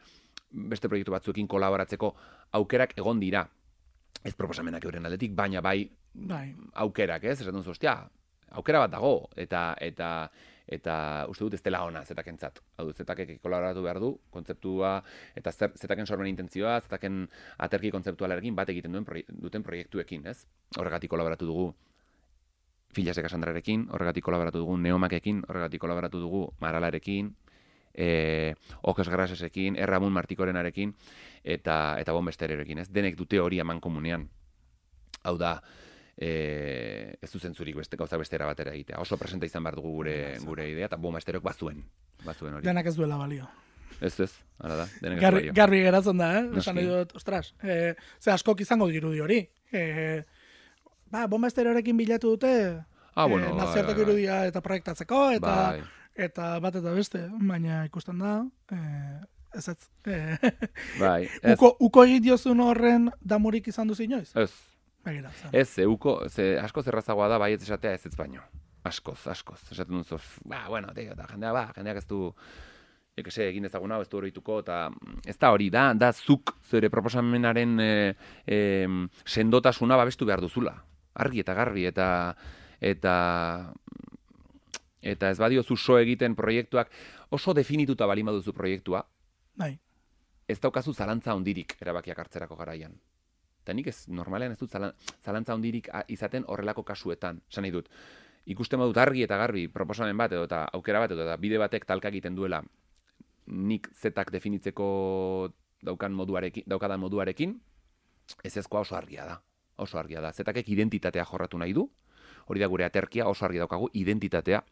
[0.50, 2.14] beste proiektu batzuekin kolaboratzeko
[2.60, 3.46] aukerak egon dira.
[4.24, 7.40] Ez proposamenak euren aldetik, baina bai Bai, aukerak, ez?
[7.40, 7.94] Esaten duzu, ostia,
[8.58, 10.30] aukera bat dago, eta, eta,
[10.68, 10.96] eta
[11.30, 12.60] uste dut ez dela ona zetakentzat.
[12.78, 14.96] Hau du, zetakek kolaboratu behar du, kontzeptua,
[15.38, 17.22] eta zer, zetaken sormen intentzioa, zetaken
[17.66, 20.44] aterki kontzeptualarekin bat egiten duen proie, duten proiektuekin, ez?
[20.78, 21.70] Horregatik kolaboratu dugu
[22.98, 27.36] Filasek Casandrarekin, horregatik kolaboratu dugu Neomakekin, horregatik kolaboratu dugu Maralarekin,
[27.94, 30.94] e, Okes Grasesekin, Erramun Martikorenarekin,
[31.44, 32.90] eta, eta Bombestererekin, ez?
[32.92, 34.28] Denek dute hori eman komunean.
[35.24, 35.62] Hau da,
[36.18, 39.00] e, ez du zentzurik beste gauza bestera batera egitea.
[39.00, 41.84] Oso presenta izan behar dugu gure, gure idea, eta Bomba Esterok bazuen.
[42.26, 42.66] Bazuen hori.
[42.68, 43.48] denak ez duela balio.
[44.02, 44.86] Ez ez, hala da.
[45.02, 45.54] Denek ez Garbi, balio.
[45.56, 46.44] garbi geratzen da, eh?
[46.62, 49.40] Esan nahi dut, ostras, e, ze askok izango dirudi hori.
[49.72, 50.24] E,
[51.12, 54.14] ba, bomba bilatu dute, Ah, bueno, bai, nazioarteko bai, bai.
[54.14, 55.82] irudia eta proiektatzeko, eta Bai.
[56.20, 58.40] Eta bat eta beste, baina ikusten da,
[58.76, 59.20] eh,
[59.58, 60.38] ez ez, eh,
[61.00, 64.32] Bai, ez, uko, uko egit diozun horren damurik izan duzu inoiz?
[64.36, 64.52] ez,
[65.06, 65.32] Begira.
[65.52, 68.44] Ez, zeuko, ze asko zerrazagoa da bai ez esatea ez ez baino.
[68.84, 69.60] Askoz, askoz.
[69.72, 72.20] Esaten duzu, ba, bueno, tío, eta jendea, ba, jendeak ez du,
[73.18, 75.90] jo que se, egin ezagun hau, ez du horituko, eta mm, ez da hori, da,
[75.94, 77.92] da zuk zure proposamenaren e,
[78.48, 78.60] e,
[79.26, 80.76] sendotasuna babestu behar duzula.
[81.20, 82.10] Argi eta garbi, eta
[82.80, 83.14] eta
[85.02, 86.92] eta ez badiozu so egiten proiektuak,
[87.30, 89.06] oso definituta balin baduzu proiektua,
[89.56, 89.78] Bai,
[90.48, 92.96] ez daukazu zalantza hondirik erabakiak hartzerako garaian.
[93.64, 97.42] Eta nik ez, normalean ez dut zalan- zalantza hondirik izaten horrelako kasuetan.
[97.52, 97.90] Esan nahi dut,
[98.46, 101.86] ikusten badut argi eta garbi proposamen bat edo eta aukera bat edo eta bide batek
[101.86, 102.64] talka egiten duela
[103.48, 107.60] nik zetak definitzeko daukan moduarekin, daukadan moduarekin,
[108.44, 109.42] ez ezkoa oso argia da.
[109.78, 110.32] Oso argia da.
[110.34, 111.90] Zetakek identitatea jorratu nahi du,
[112.50, 114.64] hori da gure aterkia, oso argi daukagu, identitatea.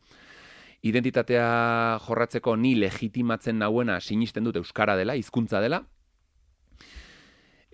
[0.87, 1.45] Identitatea
[2.05, 5.83] jorratzeko ni legitimatzen nauena sinisten dut euskara dela, hizkuntza dela,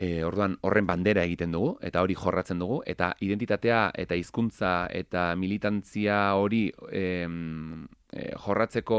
[0.04, 5.28] E, orduan horren bandera egiten dugu eta hori jorratzen dugu eta identitatea eta hizkuntza eta
[5.38, 8.98] militantzia hori em, e, jorratzeko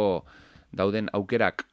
[0.71, 1.67] dauden aukerak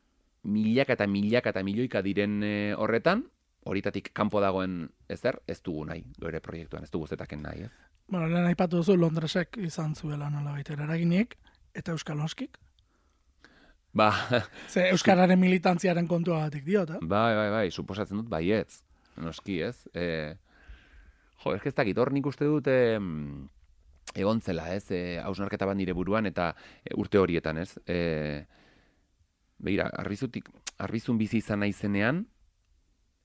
[0.43, 3.23] milaka eta milaka eta milioika diren e, horretan,
[3.65, 7.90] horitatik kanpo dagoen ezer, ez dugu nahi, ere proiektuan, ez dugu zetaken nahi, ez?
[8.11, 11.37] Bueno, lehen aipatu duzu Londresek izan zuela nola baita eraginik,
[11.71, 12.57] eta Euskal Oskik.
[13.95, 14.09] Ba,
[14.67, 16.99] Ze Euskararen militantziaren kontua batik diot, eh?
[17.01, 18.81] bai, bai, bai, suposatzen dut baietz,
[19.15, 19.77] noski, ez?
[19.95, 20.35] E,
[21.43, 22.99] jo, ez dakit, hor nik uste dut e,
[24.19, 24.89] egon zela, ez?
[24.91, 26.49] E, hausnarketa bat nire buruan eta
[26.83, 27.77] e, urte horietan, ez?
[27.87, 28.43] E,
[29.61, 30.49] Begira, arbizutik,
[30.81, 32.25] arbizun bizi izan naizenean,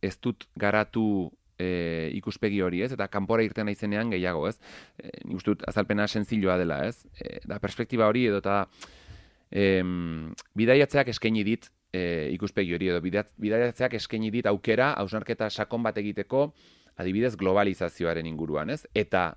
[0.04, 2.92] ez dut garatu e, ikuspegi hori, ez?
[2.96, 4.56] Eta kanpora irten naizenean gehiago, ez?
[4.98, 7.06] E, uste dut azalpena senzilloa dela, ez?
[7.20, 8.62] E, da perspektiba hori edo eta
[9.50, 15.84] em, bidaiatzeak eskaini dit e, ikuspegi hori edo bida- bidaiatzeak eskaini dit aukera hausnarketa sakon
[15.86, 16.50] bat egiteko
[16.96, 18.84] adibidez globalizazioaren inguruan, ez?
[18.94, 19.34] Eta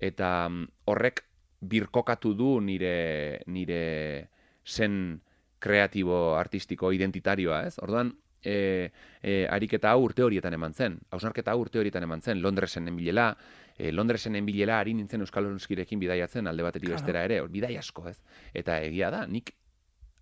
[0.00, 1.24] eta mm, horrek
[1.60, 4.30] birkokatu du nire nire
[4.64, 5.20] sen
[5.60, 7.76] kreatibo, artistiko, identitarioa, ez?
[7.84, 8.90] Orduan, e,
[9.22, 13.36] e, ariketa hau urte horietan eman zen, hausnarketa hau urte horietan eman zen, Londresen enbilela,
[13.76, 17.00] e, Londresen enbilela ari nintzen Euskal Euskirekin bidaiatzen alde batetik Claro.
[17.00, 18.18] bestera ere, bidai asko, ez?
[18.54, 19.54] Eta egia da, nik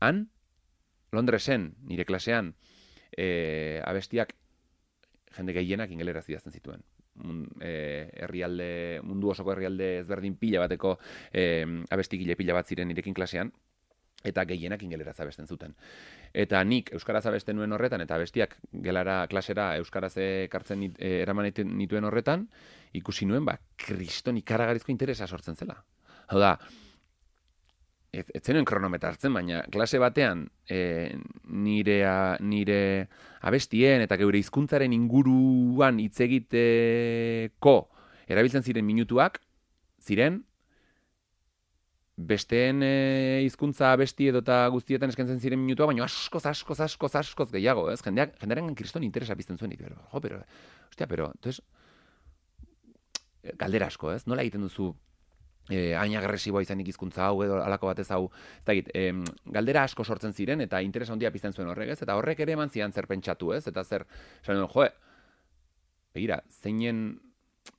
[0.00, 0.28] han,
[1.12, 2.54] Londresen, nire klasean,
[3.16, 4.34] e, abestiak
[5.36, 6.84] jende gehienak ingeleraz idazten zituen.
[7.60, 7.72] E,
[8.22, 10.98] herrialde, mundu osoko herrialde ezberdin pila bateko
[11.32, 13.50] e, abestigile pila bat ziren nirekin klasean,
[14.26, 15.74] eta gehienak ingeleraz abesten zuten.
[16.34, 21.46] Eta nik euskaraz abesten nuen horretan, eta abestiak gelara klasera euskaraz ekartzen nit, e, eraman
[21.48, 22.48] nit- nituen horretan,
[22.98, 25.78] ikusi nuen, ba, kriston ikaragarrizko interesa sortzen zela.
[26.28, 26.56] Hau da,
[28.12, 32.00] ez, ez zenuen kronometra hartzen, baina klase batean e, nire,
[32.40, 32.80] nire
[33.40, 37.76] abestien eta geure hizkuntzaren inguruan hitz egiteko
[38.28, 39.40] erabiltzen ziren minutuak,
[40.02, 40.42] ziren
[42.18, 47.86] besteen e, hizkuntza abesti edota guztietan eskaintzen ziren minutua, baina askoz, askoz, askoz, askoz gehiago,
[47.92, 48.00] ez?
[48.02, 50.40] Jendeak, jendearen kriston interesa bizten zuen, ditu, jo, pero,
[50.90, 51.62] hostia, pero, entonces,
[53.60, 54.24] galdera asko, ez?
[54.26, 54.90] Nola egiten duzu
[55.70, 58.24] eh, hain agresiboa izanik hizkuntza hau edo alako batez hau,
[58.58, 59.22] ez dakit, em,
[59.54, 62.02] galdera asko sortzen ziren eta interesa handia pizten zuen horrek, ez?
[62.02, 63.66] Eta horrek ere eman zidan zer pentsatu, ez?
[63.70, 64.08] Eta zer,
[64.42, 64.88] esan jo,
[66.16, 67.20] begira, zeinen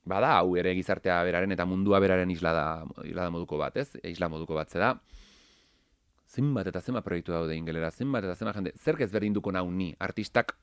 [0.04, 2.66] bada hau ere gizartea beraren eta mundua beraren isla da,
[3.04, 3.90] isla da moduko bat, ez?
[4.04, 4.94] Isla moduko bat, da
[6.30, 10.54] zenbat eta zenbat proiektu daude ingelera, zenbat eta zenbat jende, zer ezberdinduko nau ni, artistak,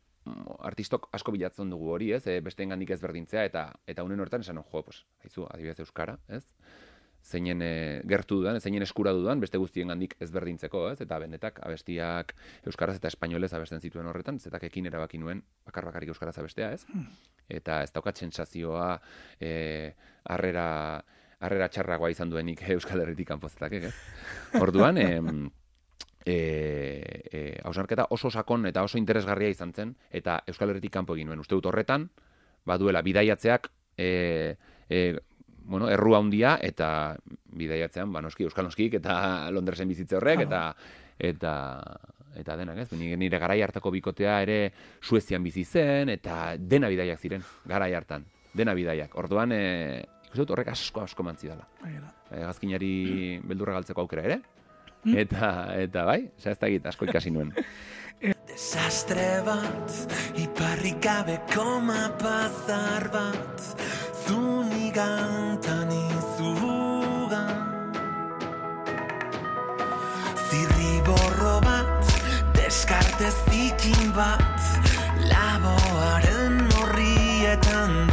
[0.70, 2.24] artistok asko bilatzen dugu hori, ez?
[2.28, 6.46] E, besteen gandik ezberdintzea, eta eta unen hortan esan, jo, pues, haizu, adibidez Euskara, ez?
[7.28, 7.72] Zeinen e,
[8.08, 11.02] gertu dudan, zeinen eskura dudan, beste guztien gandik ezberdintzeko, ez?
[11.04, 12.34] Eta benetak abestiak
[12.70, 16.86] euskaraz eta espainolez abesten zituen horretan, zetak ekin erabaki nuen bakar bakarrik euskaraz abestea, ez?
[17.60, 18.90] Eta ez daukat sentsazioa
[19.40, 19.52] e,
[20.32, 20.68] harrera
[21.40, 23.94] harrera txarragoa izan duenik Euskal Herritik kanpozetak, ez?
[24.62, 25.50] Orduan, em,
[26.26, 26.38] e,
[27.32, 27.42] e,
[28.10, 31.44] oso sakon eta oso interesgarria izan zen, eta Euskal Herritik kanpo egin nuen.
[31.44, 32.10] Uste dut horretan,
[32.68, 34.56] baduela bidaiatzeak e,
[34.90, 35.02] e,
[35.68, 36.90] bueno, errua handia eta
[37.58, 40.62] bidaiatzean, ba, noski, Euskal Noskik eta Londresen bizitze horrek, eta
[41.20, 41.54] eta
[42.38, 42.92] eta denak, ez?
[42.94, 44.58] Nire, nire garai hartako bikotea ere
[45.02, 48.28] Suezian bizi zen, eta dena bidaiak ziren, garai hartan.
[48.54, 49.16] Dena bidaiak.
[49.18, 51.66] Orduan, e, ikusten dut horrek asko asko mantzi dela.
[51.82, 52.12] Begira.
[52.30, 54.40] Gazkinari beldurra galtzeko aukera ere.
[55.24, 57.54] Eta, eta bai, egit, asko ikasi nuen.
[58.48, 59.94] Desastre bat,
[60.42, 63.62] iparrik gabeko mapazar bat
[64.26, 67.54] Zunigantan izugan
[70.48, 72.14] Zirriborro bat,
[72.58, 74.66] deskartez zikin bat
[75.30, 78.07] Laboaren horrietan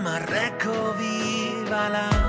[0.00, 2.23] ma recco viva la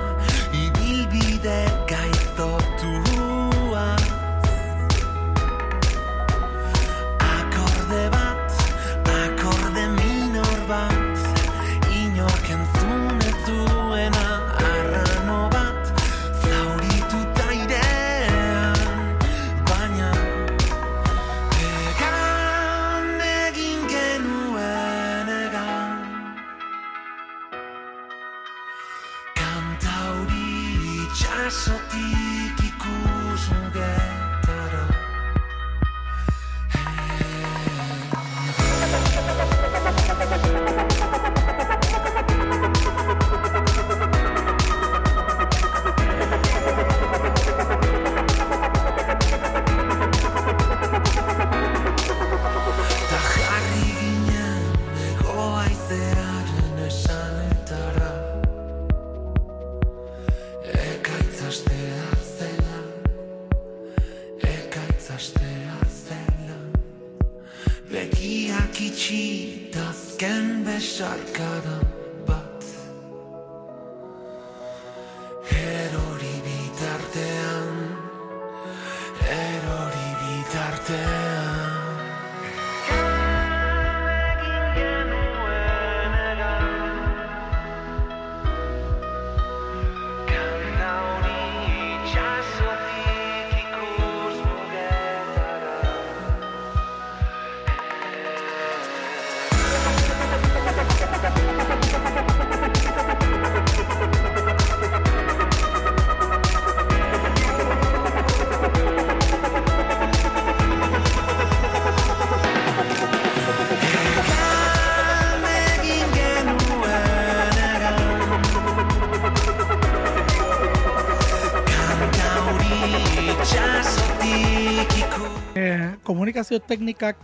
[126.25, 127.19] komunikazio teknikak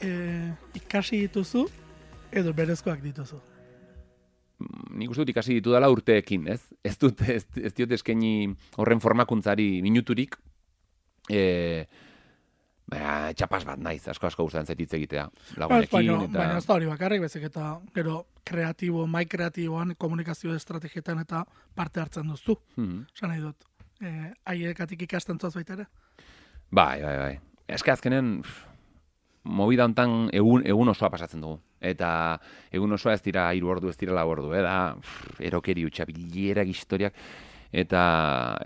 [0.00, 0.08] e,
[0.78, 1.66] ikasi dituzu
[2.32, 3.36] edo berezkoak dituzu.
[4.96, 6.60] nik uste dut ikasi ditu dela urteekin, ez?
[6.84, 8.48] Ez dut, ez, ez diot eskaini
[8.80, 10.38] horren formakuntzari minuturik,
[11.28, 11.84] e,
[12.88, 15.26] baina, txapas bat naiz, asko asko gustatzen zait hitz egitea,
[15.60, 16.38] lagunekin, baina, eta...
[16.38, 22.00] baina ez da hori bakarrik, bezik eta gero kreatibo, mai kreatiboan komunikazio estrategietan eta parte
[22.00, 22.56] hartzen duzu.
[22.76, 23.04] Mhm.
[23.16, 23.68] Esan nahi dut.
[24.00, 25.88] E, aiekatik ikasten zuaz baita ere.
[26.70, 27.38] Bai, bai, bai.
[27.70, 28.40] Eske azkenen,
[29.44, 31.60] movida hontan egun, egun osoa pasatzen dugu.
[31.80, 32.10] Eta
[32.74, 34.62] egun osoa ez dira hiru ordu, ez dira lau ordu, eh?
[34.64, 37.16] da pff, erokeri utxa, bilerak, historiak,
[37.72, 38.02] eta,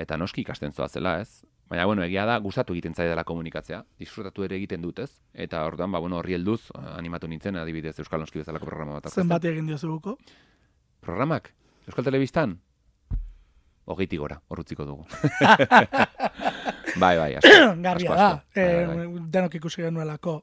[0.01, 1.45] eta noski ikasten zoazela, ez?
[1.71, 5.11] Baina, bueno, egia da, gustatu egiten zaidala komunikatzea, disfrutatu ere egiten dut, ez?
[5.33, 9.09] Eta orduan, ba, bueno, horri helduz, animatu nintzen, adibidez, Euskal Noski bezalako programa bat.
[9.15, 10.19] Zenbat egin diozuguko.
[11.05, 11.53] Programak?
[11.89, 12.59] Euskal Telebistan?
[13.85, 15.05] Hogeitik gora, horrutziko dugu.
[16.97, 17.55] bai, bai, asko.
[17.87, 18.29] Garbia asko, da.
[18.55, 19.23] Bai, E, bai, bai.
[19.31, 20.37] denok ikusi genuelako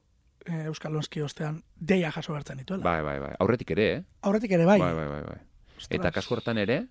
[0.45, 2.83] e, Euskal Lonski ostean deia jaso bertzen dituela.
[2.83, 3.33] Bai, bai, bai.
[3.39, 4.01] Aurretik ere, eh?
[4.21, 4.79] Aurretik ere bai.
[4.79, 5.39] Bai, bai, bai, bai.
[5.77, 5.87] Ostras.
[5.99, 6.83] Eta kasu hortan ere,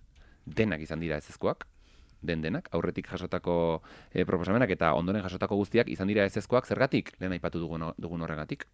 [0.46, 1.66] denak izan dira ezezkoak,
[2.22, 3.54] den denak, aurretik jasotako
[4.12, 8.66] eh, proposamenak eta ondoren jasotako guztiak izan dira ezezkoak, zergatik, lehen aipatu dugun, dugun horregatik.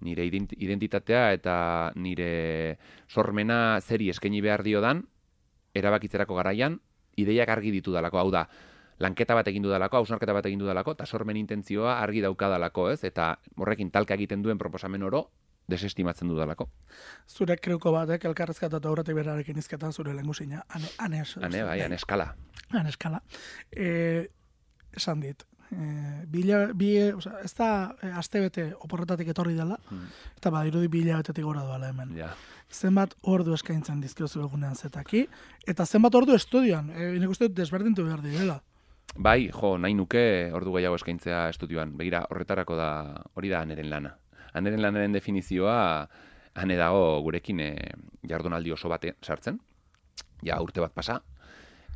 [0.00, 1.54] Nire ident- identitatea eta
[1.98, 2.78] nire
[3.10, 5.02] sormena zeri eskaini behar diodan,
[5.74, 6.78] erabakitzerako garaian,
[7.18, 8.44] ideiak argi ditu dalako, hau da,
[8.98, 13.04] lanketa bat egin dudalako, hausnarketa bat egin dudalako, eta sormen intentzioa argi daukadalako, ez?
[13.04, 15.30] Eta horrekin talka egiten duen proposamen oro,
[15.68, 16.70] desestimatzen dudalako.
[17.28, 20.64] Zure kreuko batek elkarrezkata eta aurretik berarekin izketan zure lengusina.
[20.68, 21.36] Ane, anes.
[21.36, 22.32] Hane, bai, hane eskala.
[22.72, 23.20] Aneskala.
[23.70, 24.28] E,
[24.96, 25.44] esan dit.
[25.68, 30.06] E, bila, bi, oza, ez da e, astebete oporretatik etorri dela, Hmm.
[30.36, 32.16] eta badirudi bila betetik gora doala hemen.
[32.16, 32.32] Ja.
[32.72, 35.26] Zenbat ordu eskaintzen dizkiozu egunean zetaki,
[35.66, 36.90] eta zenbat ordu estudioan.
[36.90, 38.62] E, nik uste dut desberdintu behar direla.
[39.16, 41.96] Bai, jo, nahi nuke ordu gehiago eskaintzea estudioan.
[41.98, 42.88] Begira, horretarako da,
[43.34, 44.12] hori da aneren lana.
[44.58, 46.08] Aneren lanaren definizioa,
[46.58, 47.70] ane dago gurekin e,
[48.28, 49.58] jardunaldi oso bate sartzen,
[50.46, 51.18] ja urte bat pasa,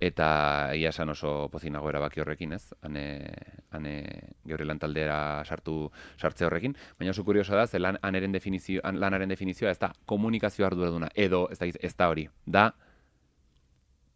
[0.03, 0.27] eta
[0.75, 2.73] egia esan oso pozinago erabaki horrekin, ez?
[2.83, 3.05] Ane,
[3.71, 3.95] ane
[4.49, 5.77] geure lantaldera sartu
[6.19, 9.93] sartze horrekin, baina oso kurioso da, ze lan, aneren definizio, an- lanaren definizioa ez da
[10.07, 12.73] komunikazio arduraduna, edo ez da, ez da hori, da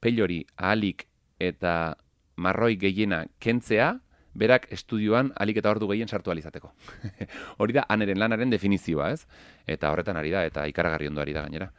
[0.00, 1.06] pelori ahalik
[1.38, 1.96] eta
[2.36, 3.94] marroi gehiena kentzea,
[4.36, 6.70] berak estudioan alik eta ordu gehien sartu alizateko.
[7.62, 9.24] Hori da aneren lanaren definizioa, ez?
[9.66, 11.70] Eta horretan ari da, eta ikaragarri ondo ari da gainera.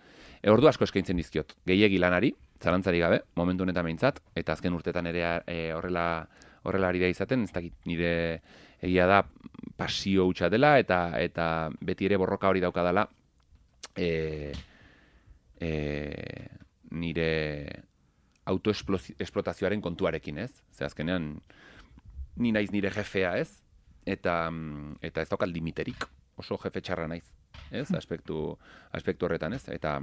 [0.41, 5.09] E, ordu asko eskaintzen dizkiot, gehiegi lanari, zalantzari gabe, momentu honetan behintzat, eta azken urtetan
[5.09, 6.07] ere e, horrela,
[6.65, 8.13] horrela ari da izaten, ez dakit nire
[8.81, 9.21] egia da
[9.77, 13.07] pasio hutsa dela, eta eta beti ere borroka hori daukadala,
[13.95, 14.53] e,
[15.59, 15.71] e,
[16.91, 17.29] nire
[18.47, 20.51] autoesplotazioaren kontuarekin, ez?
[20.71, 21.33] Ze azkenean,
[22.37, 23.49] ni naiz nire jefea, ez?
[24.07, 26.07] Eta, mm, eta ez daukal limiterik,
[26.39, 27.25] oso jefe txarra naiz,
[27.71, 27.89] ez?
[27.97, 28.57] Aspektu,
[28.95, 29.65] aspektu horretan, ez?
[29.73, 29.99] Eta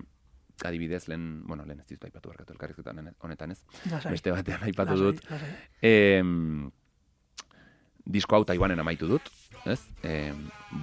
[0.65, 3.61] adibidez, lehen, bueno, lehen ez dizut aipatu barkatu elkarrizketan honetan, ez?
[4.11, 5.23] Beste batean aipatu dut.
[5.31, 5.53] lasai.
[5.83, 6.71] Em,
[8.05, 9.31] disko hau Taiwanen amaitu dut,
[9.65, 9.81] ez?
[10.05, 10.33] E,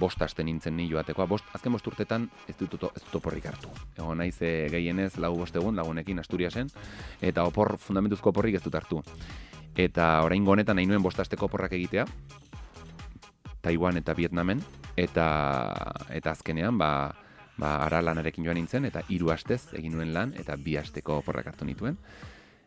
[0.00, 3.70] bost aste nintzen ni joatekoa, bost, azken bost urtetan ez dut, ez dut oporrik hartu.
[3.96, 6.70] Egon naiz e, gehienez lau bost egun lagunekin Asturiasen,
[7.22, 9.02] eta opor, fundamentuzko oporrik ez dut hartu.
[9.78, 12.06] Eta orain honetan nahi nuen bost asteko oporrak egitea,
[13.62, 14.60] Taiwan eta Vietnamen,
[14.98, 15.26] eta,
[16.10, 17.14] eta azkenean, ba,
[17.56, 21.52] ba, ara lanarekin joan nintzen, eta hiru astez egin nuen lan, eta bi asteko oporrak
[21.52, 21.96] hartu nituen.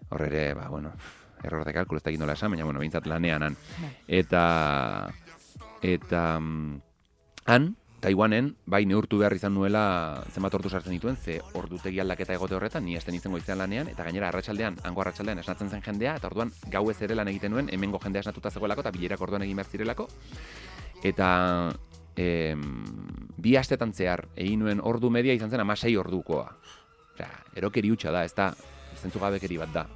[0.09, 0.93] Hor ere, ba, bueno,
[1.43, 3.57] error de kalkulo ez da nola esan, baina, bueno, behintzat lanean han.
[4.07, 5.09] Eta,
[5.81, 6.81] eta, mm,
[7.45, 7.75] han,
[8.05, 12.85] Taiwanen, bai neurtu behar izan nuela zenbat ordu sartzen dituen, ze ordutegi aldaketa egote horretan,
[12.85, 16.51] ni esten izango izan lanean, eta gainera arratsaldean, hango arratsaldean esnatzen zen jendea, eta orduan
[16.69, 19.71] gau ez ere lan egiten nuen, hemengo jendea esnatuta zegoelako, eta bilerak orduan egin behar
[19.73, 20.07] zirelako.
[21.01, 21.29] Eta
[22.15, 22.63] em,
[23.41, 26.45] bi astetan zehar egin nuen ordu media izan zen amasei ordukoa.
[27.15, 28.51] Osea, erokeri hutsa da, ez da,
[29.01, 29.87] zentzugabekeri bat da.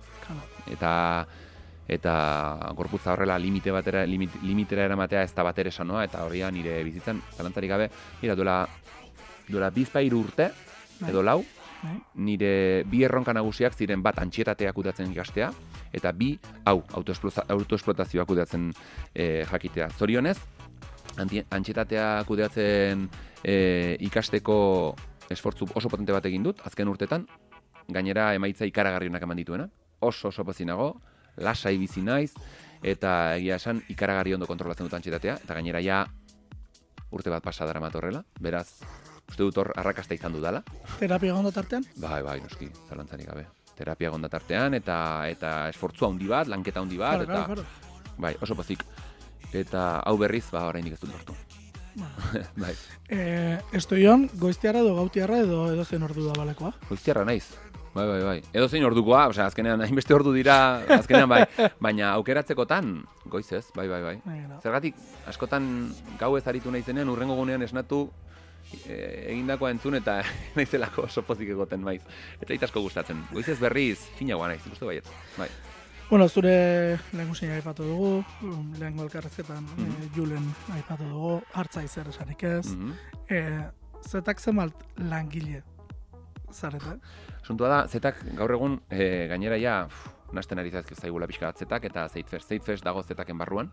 [0.70, 1.28] Eta
[1.90, 6.84] eta gorputza horrela limite batera limit, limitera eramatea ez da batere sanoa eta horria nire
[6.86, 7.90] bizitzan zalantzarik gabe
[8.22, 8.68] ira duela
[9.48, 10.52] duela bizpairu urte
[11.00, 11.10] Bai.
[11.10, 11.40] edo lau
[11.82, 11.96] Bai.
[12.14, 15.50] nire bi erronka nagusiak ziren bat antxietatea kudatzen ikastea
[15.92, 18.70] eta bi hau autoesploza- autoesplotazioa kudatzen
[19.16, 19.90] e, jakitea.
[19.90, 20.38] Zorionez,
[21.18, 23.10] antxietatea kudeatzen
[23.44, 24.96] e, ikasteko
[25.30, 27.26] esfortzu oso potente bat egin dut, azken urtetan,
[27.90, 29.70] gainera emaitza ikaragarrionak eman dituena,
[30.00, 30.96] oso oso pozinago,
[31.38, 32.34] lasai bizi naiz,
[32.84, 36.06] eta egia esan ikaragarri ondo kontrolatzen dut antxietatea, eta gainera ja
[37.12, 38.82] urte bat pasa dara horrela, beraz,
[39.30, 40.64] uste dut hor arrakasta izan dudala,
[41.00, 41.86] Terapia gondo tartean?
[41.98, 43.48] Bai, bai, noski, zalantzarik gabe.
[43.80, 44.98] Terapia gonda tartean eta
[45.32, 48.16] eta esfortzu handi bat, lanketa handi bat Claro, eta claro, claro.
[48.18, 48.84] bai, oso pozik.
[49.54, 51.36] Eta hau berriz, ba oraindik ez dut lortu.
[52.64, 52.74] bai.
[53.08, 53.22] E,
[53.80, 56.74] estoion, goiztiarra edo gautiarra edo edo zen ordu da balekoa.
[56.90, 57.46] Goiztiarra naiz.
[57.94, 58.38] Bai, bai, bai.
[58.54, 60.58] Edo zein ordukoa, osea, azkenean hainbeste ordu dira,
[61.00, 61.44] azkenean bai,
[61.82, 64.16] baina aukeratzekotan goiz ez, bai, bai, bai.
[64.26, 64.96] Bueno, Zergatik
[65.28, 68.04] askotan gau ez aritu naizenean urrengo gunean esnatu
[68.86, 68.94] e,
[69.32, 70.20] egindakoa entzun eta
[70.58, 72.04] naizelako oso pozik egoten maiz.
[72.42, 73.26] Eta ait asko gustatzen.
[73.34, 75.10] Goizez berriz finagoa naiz, uste baiet.
[75.38, 75.50] Bai.
[76.10, 78.08] Bueno, zure lehengusina aipatu dugu,
[78.42, 79.90] um, lehengo elkarrezetan Mhm.
[79.90, 82.66] eh, Julen aipatu dugu, hartza izer esanik ez.
[82.74, 82.94] Mhm.
[83.30, 83.66] Eh,
[84.10, 85.62] zetak zemalt langile
[86.52, 86.96] zarete?
[87.50, 89.72] Asuntua da, zetak gaur egun e, gainera ja
[90.38, 92.46] nasten ari zaizkio zaigula pixka zetak eta Zeitfest.
[92.46, 93.72] Zeitfest dago zetaken barruan,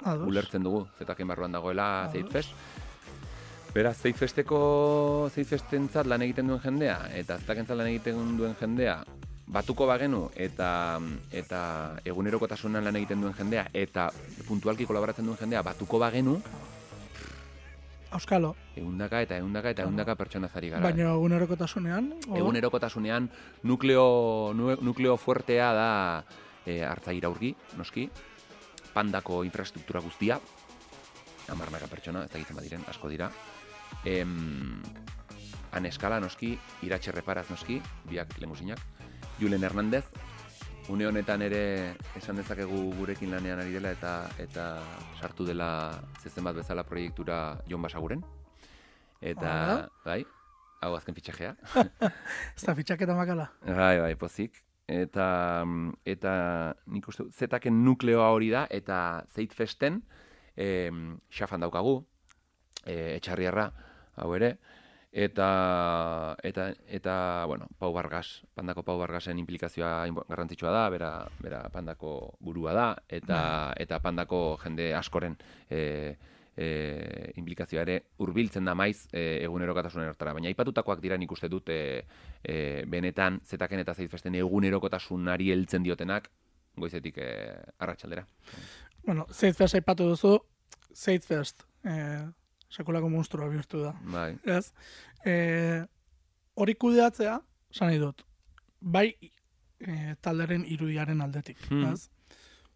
[0.00, 0.24] Ados?
[0.30, 2.14] ulertzen dugu zetaken barruan dagoela Ados.
[2.14, 2.54] Zeitfest.
[3.74, 4.60] Beraz, Zeitfesteko
[5.34, 8.96] Zeitfestentzat lan egiten duen jendea eta zetakentzat lan egiten duen jendea
[9.44, 10.70] batuko bagenu eta
[11.28, 11.60] eta
[12.08, 14.08] egunerokotasunan lan egiten duen jendea eta
[14.48, 16.40] puntualki kolaboratzen duen jendea batuko bagenu
[18.10, 20.82] Auskalo, ehundaka eta ehundaka eta ehundaka pertsona zari gara.
[20.82, 22.14] baina egunerokotasunean?
[22.28, 23.28] o- Egunerokotasunean
[23.64, 26.24] nukleo, nu- nukleo fuertea da
[26.64, 28.08] e, hartza iraurgi, noski,
[28.94, 30.40] pandako infrastruktura guztia,
[31.48, 33.30] amarnaka pertsona, ez da badiren, asko dira.
[34.04, 34.82] Em,
[35.72, 38.78] han eskala noski, iratxe reparaz noski, biak lemusinak.
[39.40, 40.04] Julen Hernandez,
[40.88, 44.64] une honetan ere esan dezakegu gurekin lanean ari dela eta eta
[45.20, 45.68] sartu dela
[46.22, 48.22] zezen bat bezala proiektura Jon Basaguren.
[49.20, 49.88] Eta, Hala.
[50.04, 50.24] bai,
[50.80, 51.54] hau azken fitxajea.
[52.56, 53.50] Ez da fitxaketa makala.
[53.66, 54.62] Bai, bai, pozik.
[54.88, 55.64] Eta,
[56.08, 56.32] eta
[56.86, 60.00] nik uste zetaken nukleoa hori da, eta zeitfesten,
[60.56, 60.88] e,
[61.28, 61.98] xafan daukagu,
[62.86, 63.68] e, etxarriarra,
[64.16, 64.54] hau ere,
[65.12, 72.34] eta, eta, eta, bueno, Pau Vargas, pandako Pau Vargasen implikazioa garrantzitsua da, bera, bera pandako
[72.40, 73.40] burua da, eta,
[73.76, 75.36] eta pandako jende askoren
[75.70, 76.16] e,
[76.58, 80.34] e, implikazioa ere hurbiltzen da maiz e, egunerokotasunen hortara.
[80.36, 82.02] Baina aipatutakoak dira nik uste dut e,
[82.42, 86.28] e, benetan zetaken eta zeitfesten egunerokotasunari heltzen diotenak
[86.78, 87.30] goizetik e,
[87.78, 88.26] arratsaldera.
[89.06, 90.34] Bueno, Zeitfest aipatu duzu,
[90.94, 92.26] Zeitfest, eh,
[92.70, 93.94] sekulako monstrua bihurtu da.
[94.12, 94.36] Bai.
[94.44, 94.72] Ez?
[95.24, 95.84] E,
[96.54, 97.40] hori kudeatzea,
[97.80, 98.22] nahi dut,
[98.80, 99.08] bai
[99.80, 101.92] e, talderen irudiaren aldetik, Hmm.
[101.92, 102.08] ez?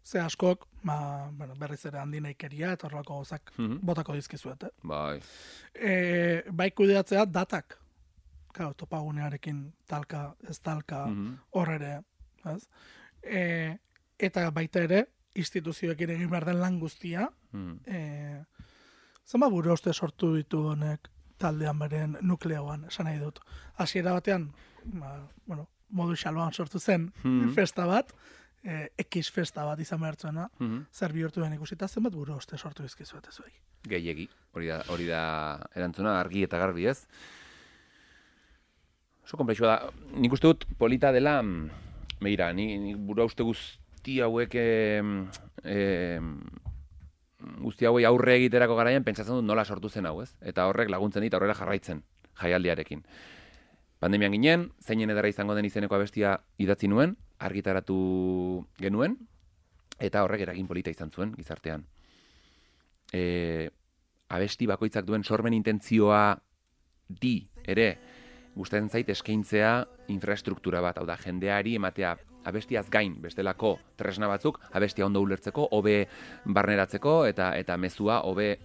[0.03, 3.79] Ze askok, ba, bueno, berriz ere handi nahikeria eta horrelako gauzak Mhm.
[3.85, 4.69] botako dizkizuet, eh?
[4.83, 5.19] Bai.
[5.73, 7.79] E, bai kudeatzea datak,
[8.53, 11.37] Claro, topagunearekin talka, ez talka, Mhm.
[11.51, 12.03] hor ere,
[12.45, 12.67] ez?
[13.23, 13.77] E,
[14.19, 17.79] eta baita ere, instituzioekin egin behar den lan guztia, Mhm.
[17.87, 18.43] e,
[19.25, 21.09] zenba buru uste sortu ditu honek
[21.39, 23.39] taldean beren nukleoan, esan nahi dut.
[23.77, 24.49] Hasiera batean,
[24.85, 25.15] ba,
[25.45, 27.53] bueno, modu xaloan sortu zen Mhm.
[27.53, 28.13] festa bat,
[28.63, 30.85] e, X festa bat izan behar zuena, Mhm.
[30.93, 33.51] zer bihurtu den ikusita, zenbat buru uste sortu dizkizuet ez bai.
[33.83, 37.05] Gehiegi, hori da, hori da erantzuna argi eta garbi ez.
[39.23, 39.89] Oso komplexua da.
[40.19, 41.69] Nik uste dut polita dela, mm,
[42.21, 45.27] begira, ni, ni burua uste guzti hauek em,
[47.73, 50.35] guzti hauei aurre egiterako garaian pentsatzen dut nola sortu zen hau, ez?
[50.41, 52.03] Eta horrek laguntzen dit aurrera jarraitzen
[52.41, 53.01] jaialdiarekin.
[53.99, 59.17] Pandemian ginen, zeinen ederra izango den izeneko abestia idatzi nuen, argitaratu genuen,
[59.97, 61.85] eta horrek eragin polita izan zuen gizartean.
[63.13, 63.69] E,
[64.29, 66.35] abesti bakoitzak duen sormen intentzioa
[67.07, 67.87] di ere
[68.53, 69.73] gustatzen zait eskaintzea
[70.13, 72.13] infrastruktura bat, hau da jendeari ematea
[72.45, 76.07] abestiaz gain bestelako tresna batzuk abestia ondo ulertzeko, hobe
[76.45, 78.57] barneratzeko eta eta mezua hobe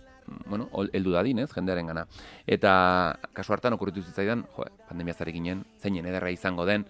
[0.46, 2.04] bueno, heldu dadin, ez, jendearen gana.
[2.46, 2.72] Eta
[3.32, 6.84] kasu hartan okurritu zitzaidan, jo, pandemia zarekinen, zeinen ederra izango den,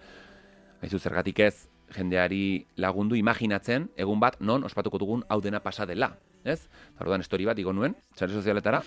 [0.83, 1.53] haizu zergatik ez,
[1.95, 6.11] jendeari lagundu imaginatzen, egun bat, non ospatuko dugun hau dena pasa dela,
[6.43, 6.61] ez?
[7.01, 8.83] Orduan, story bat igo nuen, sare sozialetara,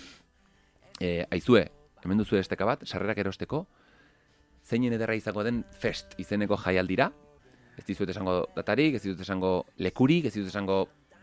[1.00, 1.66] e, aizue,
[2.04, 3.66] hemen duzu esteka bat, sarrerak erosteko,
[4.64, 7.10] zeinen ederra izango den fest izeneko jaialdira,
[7.78, 10.82] ez dizuet esango datarik, ez dizuet esango lekurik, ez dizuet esango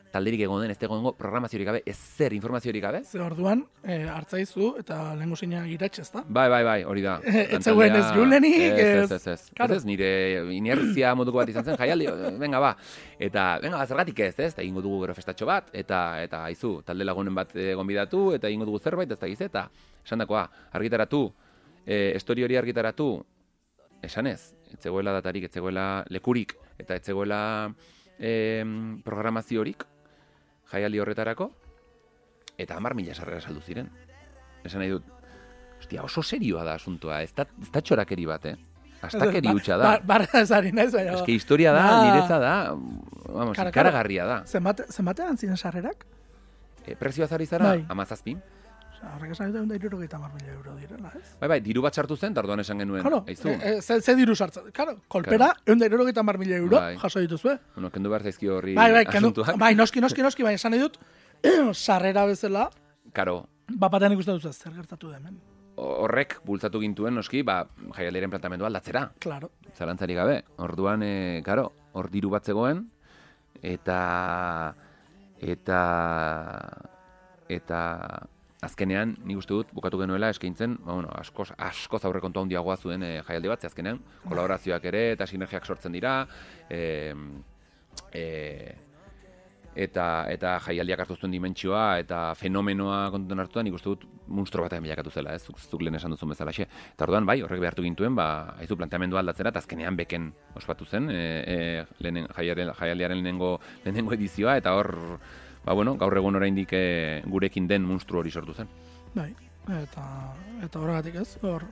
[0.09, 3.03] talderik egon den, ez egongo programaziorik gabe, ez zer informaziorik gabe.
[3.05, 6.23] Ze orduan, e, hartzaizu eta lehengo zina iratxe, ezta?
[6.27, 7.19] Bai, bai, bai, hori da.
[7.53, 10.09] Ez zegoen ez julenik, ez, ez, ez- ez, ez, nire
[10.55, 12.07] inertzia moduko bat izan zen, jaialdi,
[12.41, 12.71] venga ba,
[13.19, 17.05] eta, venga, zergatik ez, ez, eta ingo dugu gero festatxo bat, eta, eta, aizu, talde
[17.05, 19.67] lagunen bat e, gonbidatu, eta ingo dugu zerbait, ez da giz, eta,
[20.03, 21.27] esan dakoa, argitaratu,
[21.85, 23.11] e, estori hori argitaratu,
[24.01, 27.39] esan ez, etzegoela datarik, etzegoela lekurik, eta etzegoela
[28.19, 28.63] e,
[29.05, 29.83] programaziorik,
[30.71, 31.49] jaialdi horretarako,
[32.59, 33.89] eta hamar mila sarrera saldu ziren.
[34.63, 35.05] Esan nahi dut,
[35.79, 38.55] ostia, oso serioa da asuntoa, ez da, ez da txorakeri bat, eh?
[39.01, 39.93] Astakeri hutsa da.
[39.95, 41.13] Ba- Barra ezari naiz, baina...
[41.15, 41.99] Eske historia da, Da.
[42.03, 42.53] niretza da,
[43.31, 44.41] vamos, ikaragarria da.
[44.45, 46.03] Zenbate, zenbatean ziren sarrerak?
[46.85, 47.85] E, prezioa zari zara, Bai.
[47.87, 48.35] amazazpi.
[48.99, 51.35] Horrek esan dut, irurogeita mar mila euro direla, ez?
[51.39, 53.47] Bai, bai, diru bat sartu zen, eta orduan esan genuen, Claro, aizu.
[53.49, 54.71] e, e, ze, ze diru sartzen.
[54.75, 56.97] Claro, kolpera, egun da irurogeita mar mila euro Bai.
[56.97, 57.57] jaso dituzue.
[57.75, 60.81] Bueno, kendu behar zaizkio horri Bai, bai, kendu, bai, noski, noski, noski, bai, esan nahi
[60.81, 60.97] dut,
[61.73, 62.69] sarrera bezala,
[63.13, 65.39] Karo, bapatean ikusten duzu zer gertatu da hemen.
[65.79, 67.61] horrek bultzatu gintuen, noski, ba,
[67.95, 69.11] jaialdiren plantamendua aldatzera.
[69.19, 69.49] Claro.
[69.77, 70.43] zalantzarik gabe.
[70.57, 72.89] Orduan, e, karo, hor diru bat zegoen,
[73.63, 74.75] eta,
[75.39, 75.79] eta,
[77.47, 77.79] eta,
[78.65, 83.13] azkenean, nik uste dut, bukatu genuela eskaintzen, ba, bueno, askoz, askoz aurrekontu handiagoa zuen e,
[83.27, 86.19] jaialdi bat, azkenean, kolaborazioak ere, eta sinergiak sortzen dira,
[86.69, 87.13] e,
[88.11, 88.25] e,
[89.79, 94.83] eta eta jaialdiak hartu zuen dimentsioa eta fenomenoa kontutan hartuta nik uste dut monstro batean
[94.83, 95.43] bilakatu zela, ez?
[95.45, 96.65] Zuk, zuk lehen esan duzun bezalaxe.
[96.67, 101.09] Eta orduan bai, horrek behartu gintuen, ba, haizu planteamendua aldatzera eta azkenean beken ospatu zen,
[101.13, 101.21] e,
[101.53, 104.91] e, lehenen, jaialdiaren lehenengo, lehenengo edizioa eta hor
[105.65, 108.67] ba bueno, gaur egun oraindik e, gurekin den monstru hori sortu zen.
[109.15, 109.33] Bai,
[109.81, 110.03] eta,
[110.63, 111.63] eta horregatik ez, hor,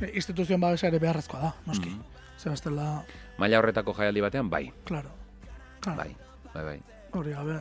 [0.00, 1.90] e, instituzioen babesa ere beharrezkoa da, noski.
[1.90, 2.02] Mhm.
[2.38, 3.02] Ze bestela,
[3.38, 5.10] Maila horretako jaialdi batean bai, claro.
[5.80, 5.98] claro.
[5.98, 6.14] bai,
[6.54, 6.78] bai, bai.
[7.12, 7.56] Hori gabe,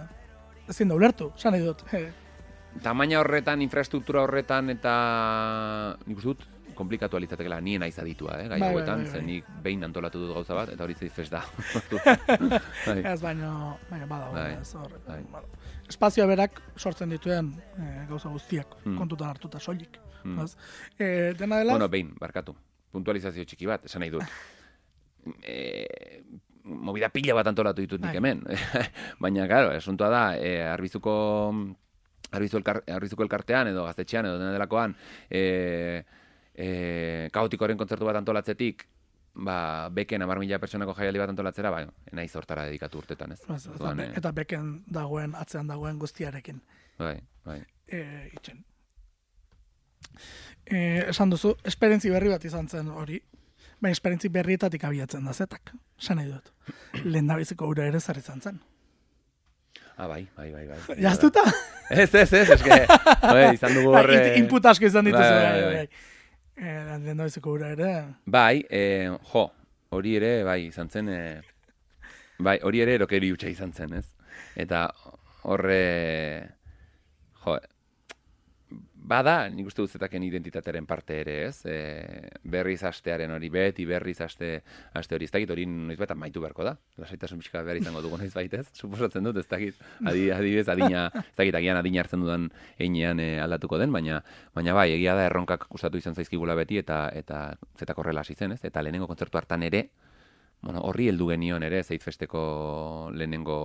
[0.70, 1.82] ezin da ulertu, esan nahi dut.
[1.94, 2.08] E,
[2.84, 4.94] Tamaina horretan, infrastruktura horretan eta
[6.06, 6.44] nik dut
[6.78, 9.32] komplikatu alitzatekela nien naiz aditua, eh, gai Bai, bai, hauetan, bai, zen bai.
[9.32, 11.42] nik behin antolatu dut gauza bat, eta hori zeiz fes da.
[12.86, 13.00] bai.
[13.02, 14.94] ez baino, baina bada, Bai, ez hor.
[15.08, 15.24] bai.
[15.88, 18.98] Espazioa berak sortzen dituen e, gauza guztiak, Hmm.
[18.98, 19.98] kontutan hartuta soilik.
[20.24, 20.40] Hmm.
[20.44, 20.56] ez?
[21.00, 22.56] E, dena dela, Bueno, behin, barkatu.
[22.92, 24.24] Puntualizazio txiki bat, esan nahi dut.
[25.44, 26.24] E,
[26.64, 28.16] movida pila bat antolatu ditut nik Bai.
[28.16, 28.44] hemen.
[29.24, 31.52] Baina, claro, asuntoa da, e, arbizuko
[32.32, 34.96] arbizu elkar, arbizuko elkartean edo gaztetxean edo dena delakoan
[35.30, 36.04] e,
[36.56, 38.86] e, kaotikoren kontzertu bat antolatzetik
[39.38, 41.84] ba, beken amar mila pertsonako jaialdi bat antolatzera, ba,
[42.18, 43.42] naiz hortara dedikatu urtetan, ez?
[43.44, 46.62] eta, Orduan, be- eh, eta beken dagoen, atzean dagoen guztiarekin.
[46.98, 47.60] bai, bai.
[47.88, 48.02] e,
[48.34, 48.64] itxen.
[50.66, 50.80] E,
[51.10, 53.20] esan duzu, esperientzi berri bat izan zen hori,
[53.80, 55.72] baina esperientzi berrietatik abiatzen da zetak.
[56.02, 56.52] Esan nahi dut.
[57.06, 58.60] Lehen dabiziko ura ere zer izan zen.
[59.98, 60.98] Ah, bai, bai, bai, bai.
[61.02, 61.42] Jaztuta?
[61.90, 62.76] Ez, ez, ez, eske,
[63.24, 64.18] bai, izan dugu horre...
[64.20, 65.24] Bai, input asko izan dituzu.
[65.24, 66.17] Bai, Bai, bai, bai, bai.
[66.58, 67.92] E, lehen dabiziko ura ere.
[68.26, 68.82] Bai, e,
[69.32, 69.44] jo,
[69.94, 71.22] hori ere, bai, izan zen, e,
[72.42, 74.06] bai, hori ere erokeri hutsa izan zen, ez?
[74.58, 74.88] Eta
[75.46, 75.82] horre,
[77.44, 77.60] jo,
[79.08, 81.62] bada, nik uste dut zetaken identitatearen parte ere, ez?
[81.70, 81.78] E,
[82.44, 84.50] berriz astearen hori, beti berriz aste,
[84.98, 86.76] aste hori, ez dakit hori noiz bat amaitu beharko da.
[87.00, 91.38] Lasaitasun pixka behar izango dugu noiz baitez, suposatzen dut, ez dakit, adi, adibidez, adina, ez
[91.40, 92.50] dakit, agian adina hartzen dudan
[92.84, 94.20] einean e, aldatuko den, baina,
[94.58, 97.42] baina bai, egia da erronkak gustatu izan zaizkigula beti, eta eta
[97.80, 98.62] zetak horrela hasi zen, ez?
[98.68, 99.88] Eta lehenengo kontzertu hartan ere,
[100.62, 102.44] bueno, horri heldu genion ere, zeitfesteko
[103.14, 103.60] lehenengo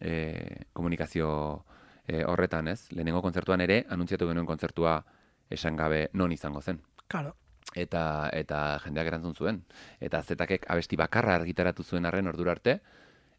[0.00, 1.64] e, komunikazio
[2.06, 2.88] e, horretan, ez?
[2.92, 5.04] Lehenengo kontzertuan ere, anuntziatu genuen kontzertua
[5.50, 6.80] esan gabe non izango zen.
[7.08, 7.36] Claro.
[7.74, 9.62] Eta, eta jendeak erantzun zuen.
[10.00, 12.80] Eta zetakek abesti bakarra argitaratu zuen arren ordura arte,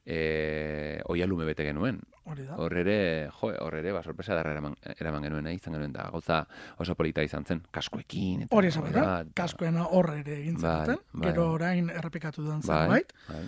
[0.06, 2.00] e, oia lume bete genuen.
[2.26, 2.56] Hori da.
[2.56, 6.06] Hor ere, jo, hor ere, ba, sorpresa darra eraman, eraman genuen, eh, izan genuen da,
[6.12, 6.42] gauza
[6.80, 8.46] oso polita izan zen, kaskoekin.
[8.46, 11.30] Eta, Hori esan da, eta- kaskoena horre ere egin Bai, zenuten, bai.
[11.30, 13.14] gero orain errepikatu duen Bai, zerbait.
[13.28, 13.44] bai.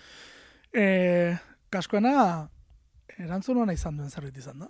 [0.74, 1.38] E,
[1.72, 2.50] kaskoena
[3.18, 4.70] erantzun izan duen zerbait izan da.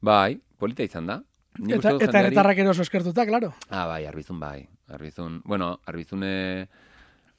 [0.00, 1.20] Bai, polita izan da.
[1.58, 3.52] Nik Eta, eta jendeari- herritarrak eroso eskertuta, claro.
[3.70, 4.66] Ah, bai, arbizun bai.
[4.88, 6.68] Arbizun, bueno, arbizune,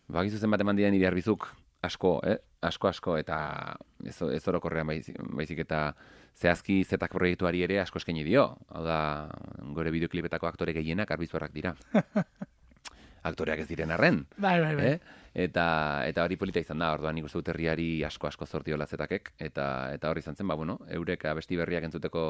[0.07, 1.47] bakizu zenbat eman dian nire arbizuk
[1.83, 2.37] asko, eh?
[2.65, 5.93] Asko, asko, eta ez, ez orokorrean baizik, baizik eta
[6.35, 8.57] zehazki zetak proiektuari ere asko eskaini dio.
[8.69, 9.29] Hau da,
[9.75, 11.75] gore bideoklipetako aktore gehienak arbizuarrak dira.
[13.25, 14.25] Aktoreak ez diren arren.
[14.37, 14.89] Bai, bai, bai.
[14.93, 15.21] Eh?
[15.35, 15.65] Eta,
[16.07, 19.65] eta hori polita izan da, orduan nik uste dut herriari asko asko zortiola zetakek, eta,
[19.91, 22.21] eta hori izan zen, ba, bueno, eurek abesti berriak entzuteko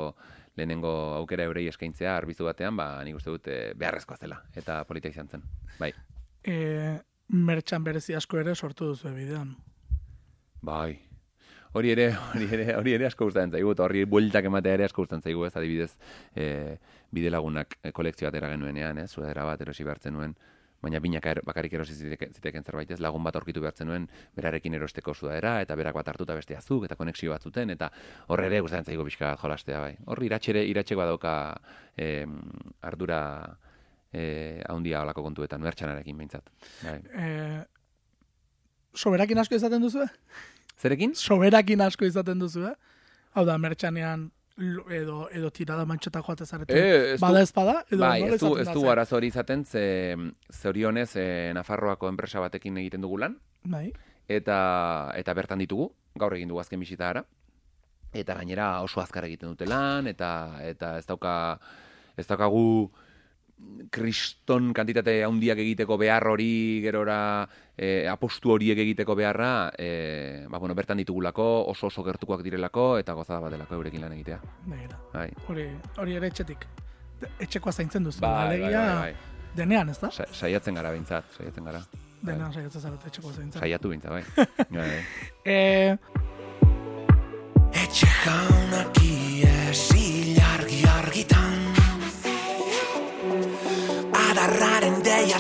[0.58, 5.12] lehenengo aukera eurei eskaintzea arbizu batean, ba, nik uste dut eh, beharrezkoa zela, eta polita
[5.14, 5.46] izan zen,
[5.78, 5.92] bai.
[6.42, 6.58] E,
[7.30, 9.54] mertxan berezi asko ere sortu duzu bidean.
[10.66, 10.98] Bai.
[11.78, 15.04] Hori ere, hori ere, hori ere asko gustatzen zaigu, eta horri bueltak ematea ere asko
[15.04, 15.92] gustatzen zaigu, ez adibidez,
[16.34, 16.50] e,
[17.14, 20.38] bide lagunak e, kolekzio batera genuenean, ez, sudadera bat erosi behartzen nuen,
[20.84, 24.08] baina binaka er, bakarrik erosi ziteke, ziteken zerbait ez, lagun bat aurkitu behartzen nuen,
[24.38, 27.90] berarekin erosteko sudadera, eta berak bat hartuta beste azuk, eta konexio bat zuten, eta
[28.28, 29.94] horre ere gustatzen zaigu pixka jolastea, bai.
[30.06, 31.36] Horri iratxere, iratxeko badauka
[31.98, 32.36] em,
[32.86, 33.22] ardura
[34.12, 36.52] e, haundia olako kontuetan, mertxanarekin behintzat.
[36.84, 37.00] Bai.
[37.16, 37.30] E,
[38.96, 40.06] soberakin asko izaten duzu,
[40.76, 41.14] Zerekin?
[41.16, 42.68] Soberakin asko izaten duzu,
[43.36, 46.74] Hau da, mertxanean edo, edo tirada mantxota joate zarete.
[46.74, 48.90] Eh, du- bada ez bada, edo bai, ez du, ez du zer?
[48.90, 50.16] arazo hori izaten, ze
[50.52, 53.92] zorionez e, Nafarroako enpresa batekin egiten dugu lan, Bai.
[54.28, 57.26] eta, eta bertan ditugu, gaur egin dugu azken bisita ara,
[58.14, 61.60] eta gainera oso azkar egiten dute lan, eta, eta ez dauka,
[62.16, 62.92] ez daukagu
[63.92, 67.48] kriston kantitate handiak egiteko behar hori, gerora
[67.78, 73.14] e, apostu horiek egiteko beharra, e, ba, bueno, bertan ditugulako, oso oso gertukoak direlako, eta
[73.14, 74.40] gozada bat delako eurekin lan egitea.
[75.14, 75.30] Bai.
[75.48, 75.68] Hori,
[75.98, 76.66] hori ere etxetik.
[77.40, 78.20] Etxekoa zaintzen duzu.
[78.22, 79.16] Bai, bai, alegia, bai, bai.
[79.56, 80.12] denean, ez da?
[80.12, 81.82] Sa- Saiatzen gara behintzat, saiatzen gara.
[82.26, 83.60] Denean saiatzen zarete etxekoa zaintzen.
[83.62, 84.24] Saiatu behintzat, bai.
[84.70, 84.90] bai.
[84.90, 85.02] bai.
[85.46, 85.98] E,
[87.76, 91.58] Etxe jaunak iesi argi argitan
[94.16, 95.40] Adarraren deia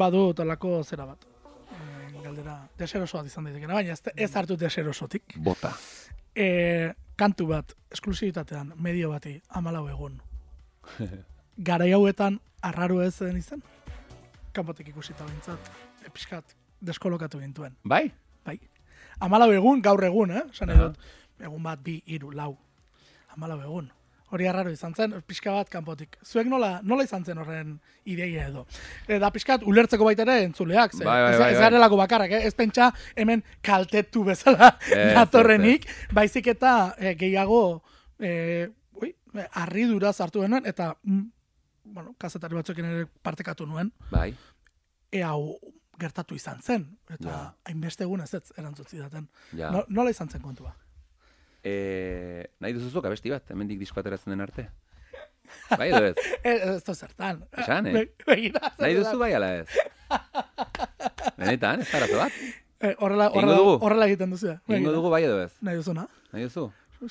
[0.00, 1.26] badu talako zera bat.
[1.70, 5.36] E, galdera, deserosoa izan daitekena, baina ez, ez hartu deserosotik.
[5.44, 5.72] Bota.
[6.34, 6.48] E,
[7.20, 10.20] kantu bat, esklusibitatean, medio bati, amalau egun.
[11.70, 13.62] garai hauetan arraro ez zen izan.
[14.56, 15.70] Kanpotik ikusita bintzat,
[16.04, 17.76] e, pixkat, deskolokatu gintuen.
[17.84, 18.06] Bai?
[18.46, 18.58] Bai.
[19.20, 20.44] Amalau egun, gaur egun, eh?
[20.64, 20.76] Aha.
[20.80, 21.08] dut,
[21.40, 22.54] egun bat, bi, hiru, lau.
[23.36, 23.90] Amalau egun.
[24.30, 26.16] Hori arraro izan zen, pixka bat kanpotik.
[26.24, 27.72] Zuek nola, nola izan zen horren
[28.06, 28.64] ideia edo?
[29.08, 31.62] Eta pixkat, ulertzeko baita ere entzuleak, ze, Bai, bai, bai, ez bai.
[31.64, 32.44] garelako bakarrak, eh?
[32.46, 37.82] ez pentsa hemen kaltetu bezala Ez, datorrenik, baizik eta eh, gehiago
[38.20, 38.68] eh,
[39.02, 39.10] ui,
[39.52, 41.24] harridura sartu genuen, eta mm,
[41.90, 44.30] bueno, kazetari batzuekin ere partekatu nuen, Bai.
[45.10, 45.32] ea
[46.00, 47.40] gertatu izan zen, eta Ja.
[47.66, 49.26] hainbeste egun ez ez erantzun zidaten.
[49.58, 49.70] Ja.
[49.74, 50.70] No, nola izan zen kontua?
[51.62, 54.68] E, nahi duzuzuk abesti bat, hemendik disko ateratzen den arte?
[55.76, 56.16] Bai edo ez?
[56.44, 57.44] Ez da zertan.
[57.58, 57.92] Esan, eh?
[57.92, 59.68] Be- begira, Nahi duzu bai ala ez?
[61.36, 62.32] Benetan, ez arazo bat?
[62.80, 64.54] Eh, horrela, horrela, horrela egiten duzu.
[64.54, 64.58] eh?
[64.66, 64.92] Begira.
[64.94, 65.50] dugu bai edo ez?
[65.60, 66.06] Nahi duzuna?
[66.32, 66.62] Nahi duzu?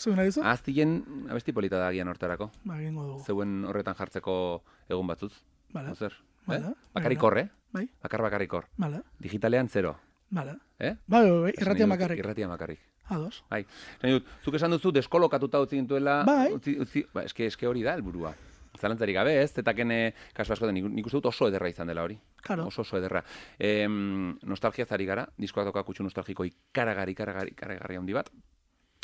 [0.02, 0.41] Zu nahi duzu?
[0.41, 0.95] Aztien
[1.30, 2.47] abesti polita da agian hortarako.
[2.66, 3.20] Ba, egingo dugu.
[3.28, 5.30] Zeuen horretan jartzeko egun batzuz.
[5.78, 5.93] Vale.
[5.93, 6.16] Zer?
[6.50, 6.72] Vale.
[6.72, 6.89] Eh?
[6.97, 7.45] Bakarrik hor, eh?
[7.70, 8.66] Bai, Bakar bakarrik hor.
[8.82, 9.93] vale, Digitalean zero.
[10.32, 10.56] vale.
[10.80, 10.95] Eh?
[11.06, 12.18] Bai, bai, bai, irratia makarrik.
[12.26, 12.80] Irratia makarrik.
[13.10, 13.43] Ados.
[13.49, 13.64] Bai.
[14.01, 16.51] Zain dut, zuk esan duzu deskolokatuta utzi gintuela, Bai.
[16.53, 18.34] utzi, utzi, ba, eske, eske hori da helburua.
[18.80, 19.49] Zalantzarik gabe, ez?
[19.57, 22.16] Zetaken eh, kasu askotan nik, nik uste dut oso ederra izan dela hori.
[22.45, 22.68] Claro.
[22.70, 23.24] Oso oso ederra.
[23.57, 28.30] Em, nostalgia zari gara, diskoak doka kutsu nostalgiko ikaragarri, ikaragarri, ikaragarri handi bat.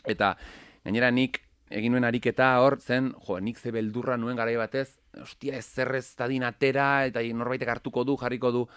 [0.06, 0.36] Eta
[0.86, 1.42] gainera nik
[1.74, 6.06] egin nuen ariketa hor zen, jo, nik ze beldurra nuen garai batez, ostia, ez zerrez
[6.16, 8.68] tadin atera, eta norbaitek hartuko du, jarriko du,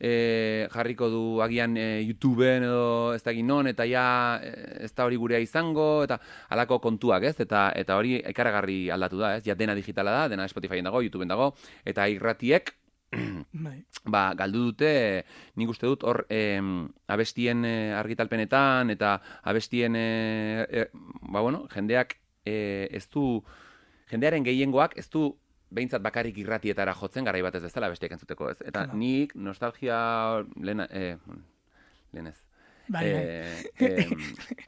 [0.00, 4.50] e, jarriko du agian e, YouTubeen edo ez da non, eta ja e,
[4.86, 7.36] ez da hori gurea izango, eta halako kontuak, ez?
[7.40, 9.44] Eta eta hori ikaragarri aldatu da, ez?
[9.46, 11.52] Ja dena digitala da, dena Spotifyen dago, YouTubeen dago,
[11.84, 12.74] eta irratiek
[13.66, 13.82] Bai.
[14.06, 15.24] ba, galdu dute,
[15.58, 22.20] nik uste dut hor em, abestien eh, argitalpenetan eta abestien eh, eh, ba, bueno, jendeak
[22.46, 23.42] eh, ez du
[24.10, 25.34] jendearen gehiengoak ez du
[25.70, 28.60] behintzat bakarrik irratietara jotzen garai batez bezala besteak entzuteko, ez?
[28.60, 28.98] Eta Claro.
[28.98, 31.16] nik nostalgia lehena, eh,
[32.12, 32.36] lehenez.
[32.88, 33.22] Bai, bai.
[33.22, 34.02] Eh, Beste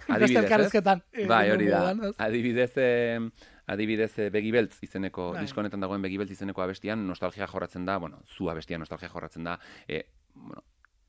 [0.38, 1.02] adibidez, ez?
[1.12, 1.94] eh, Bai, hori da.
[2.18, 3.18] Adibidez, eh,
[3.66, 5.40] adibidez eh, Begi Beltz izeneko, Bai.
[5.42, 9.42] disko honetan dagoen Begi Beltz izeneko abestian nostalgia jorratzen da, bueno, zu abestia nostalgia jorratzen
[9.44, 10.62] da, eh, bueno,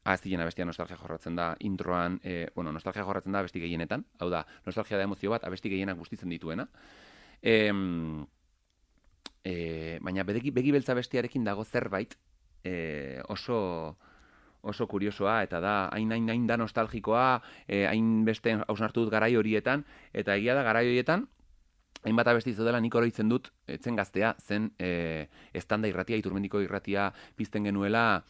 [0.06, 4.46] Aztien abestia nostalgia jorratzen da introan, eh, bueno, nostalgia jorratzen da abesti gehienetan, hau da,
[4.66, 6.66] nostalgia da emozio bat, abesti gehienak guztitzen dituena.
[7.42, 8.26] Em,
[9.44, 12.16] eh, baina begi, begi beltza bestiarekin dago zerbait
[12.64, 13.98] eh, oso
[14.64, 19.36] oso kuriosoa eta da hain hain hain da nostalgikoa, eh, hain beste hausnartu dut garai
[19.36, 21.28] horietan eta egia da garai horietan
[22.04, 27.64] hainbat abesti dela nik oroitzen dut etzen gaztea zen eh, estanda irratia, iturmendiko irratia pizten
[27.64, 28.24] genuela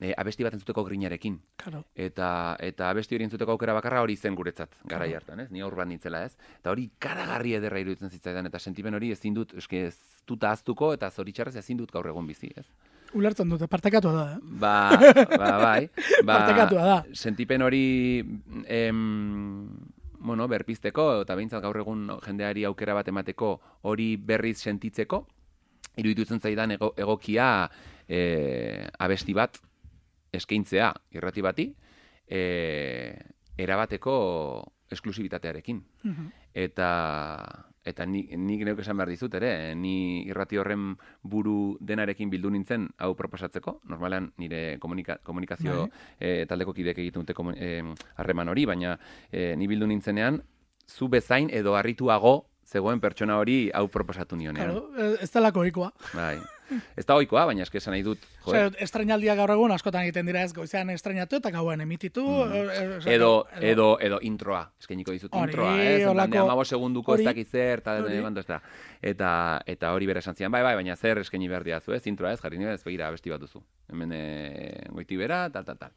[0.00, 1.40] eh, abesti bat entzuteko grinarekin.
[1.56, 1.84] Claro.
[1.94, 5.20] Eta, eta abesti hori entzuteko aukera bakarra hori zen guretzat, garai Claro.
[5.22, 5.50] hartan, ez?
[5.50, 6.36] Ni aurban nintzela, ez?
[6.58, 10.92] Eta hori karagarri ederra iruditzen zitzaidan, eta sentimen hori ezin dut, eske ez dut ahaztuko,
[10.94, 12.66] eta zoritxarrez ezin dut gaur egon bizi, ez?
[13.14, 14.38] Ulertzen dute, partekatua da, eh?
[14.42, 14.90] Ba,
[15.36, 15.88] ba, bai.
[16.24, 17.04] Ba, Partekatua da.
[17.12, 18.24] Sentipen hori,
[18.66, 19.68] em,
[20.18, 25.26] bueno, berpizteko, eta behintzat gaur egun jendeari aukera bat emateko hori berriz sentitzeko,
[26.00, 27.68] iruditzen zaidan ego, egokia
[28.08, 29.58] e, abesti bat
[30.32, 31.66] eskaintzea irrati bati,
[32.26, 32.40] e,
[33.58, 34.14] erabateko
[34.92, 35.82] esklusibitatearekin.
[36.04, 36.26] Mhm.
[36.54, 36.88] Eta
[37.84, 40.92] eta ni, nik neuk esan behar dizut ere, ni irrati horren
[41.26, 45.88] buru denarekin bildu nintzen hau proposatzeko, normalean nire komunika, komunikazio
[46.20, 47.82] eh, taldeko kideek egiten dute eh,
[48.16, 48.94] harreman hori, baina
[49.32, 50.38] eh, ni bildu nintzenean,
[50.86, 54.70] zu bezain edo harrituago zegoen pertsona hori hau proposatu nionean.
[54.70, 55.92] Claro, ez- ez delako ohikoa.
[56.14, 56.38] Bai.
[56.96, 60.26] Ez da oikoa, baina eske esan nahi dut, jo, Osea, estrenaldiak gaur egun askotan egiten
[60.26, 62.22] dira ez goizean estrenatu eta gauan emititu.
[62.22, 63.14] eh, eh, osea, Mm.
[63.14, 66.06] edo, edo, edo introa, eskainiko dizut Hori, introa, ez?
[66.06, 68.60] holako- Holako, amabo segunduko ez dakit zer, eta eh, ez da.
[69.02, 72.06] Eta, eta hori bere esan zian, bai, bai, baina zer eskaini behar diazu, ez?
[72.06, 73.62] Introa ez, jarri nire ez begira abesti bat duzu.
[73.90, 75.90] Hemen e, goiti bera, tal, tal, tal.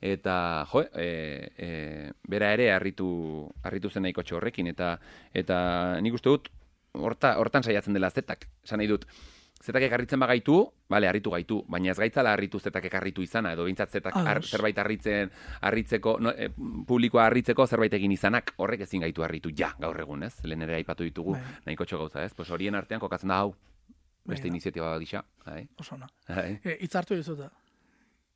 [0.00, 4.98] Eta, jo, e, e, bera ere harritu, harritu zen nahiko horrekin, eta,
[5.32, 6.48] eta nik uste dut,
[6.92, 9.06] horta, hortan saiatzen dela zetak, esan nahi dut,
[9.62, 10.56] zetak ekarritzen bagaitu,
[10.90, 14.50] bale, harritu gaitu, baina ez gaitzala harritu zetak ekarritu izana, edo bintzat zetak Ados.
[14.50, 16.48] zerbait harritzen, harritzeko, no, e,
[16.86, 20.34] publikoa harritzeko zerbait egin izanak, horrek ezin gaitu harritu, ja, gaur egun, ez?
[20.44, 21.42] Lehen ere aipatu ditugu, Bai.
[21.66, 22.34] nahiko gauza, ez?
[22.34, 23.54] Pues horien artean kokatzen da hau,
[24.24, 24.54] beste Bai da.
[24.54, 26.08] iniziatiba gisa, bai, Oso ona.
[26.28, 26.60] bai.
[26.64, 27.48] E, hitz hartu dizute.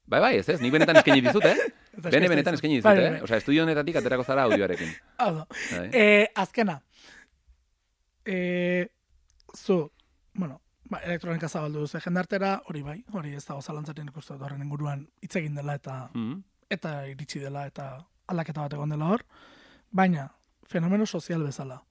[0.07, 1.57] Bai, bai, ez ez, nik benetan eskaini dizut, eh?
[2.13, 3.11] Bene benetan eskaini dizut, Bai, eh?
[3.11, 3.21] bai.
[3.27, 4.93] Osea, estudio honetatik aterako zara audioarekin.
[5.19, 5.47] Hau da.
[5.73, 5.89] Bai.
[5.93, 6.81] E, azkena.
[8.25, 8.89] E,
[9.55, 9.91] zu,
[10.35, 10.61] bueno,
[10.91, 15.07] ba, elektronika zabaldu duzu jendartera, hori bai, hori ez dago zalantzaten ikustu dut horren inguruan
[15.23, 16.43] hitz egin dela eta Mm.
[16.71, 19.23] eta iritsi dela eta aldaketa bat egon dela hor,
[19.93, 20.29] baina
[20.67, 21.83] fenomeno sozial bezala.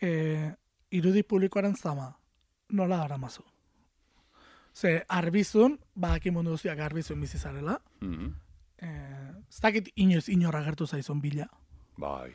[0.00, 0.52] E,
[0.90, 2.16] irudi publikoaren zama
[2.70, 3.42] nola aramazu?
[4.74, 7.78] Ze arbizun, badaki mundu guztiak arbizun bizi zarela.
[8.00, 8.32] Mhm.
[8.82, 11.46] Eh, ez dakit inoiz inor agertu zaizun bila.
[11.96, 12.34] Bai.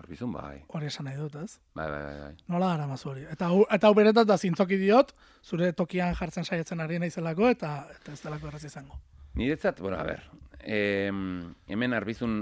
[0.00, 0.62] Arbizun bai.
[0.72, 1.58] Hori esan nahi dut, ez?
[1.76, 2.34] Bai, bai, bai, bai.
[2.52, 3.26] Nola gara mazu hori.
[3.30, 5.12] Eta hau, eta hau beretat da zintzoki diot,
[5.44, 8.96] zure tokian jartzen saiatzen ari naizelako, eta, eta ez delako erraz izango.
[9.36, 10.24] Niretzat, bueno, a ber,
[10.60, 12.34] em, hemen arbizun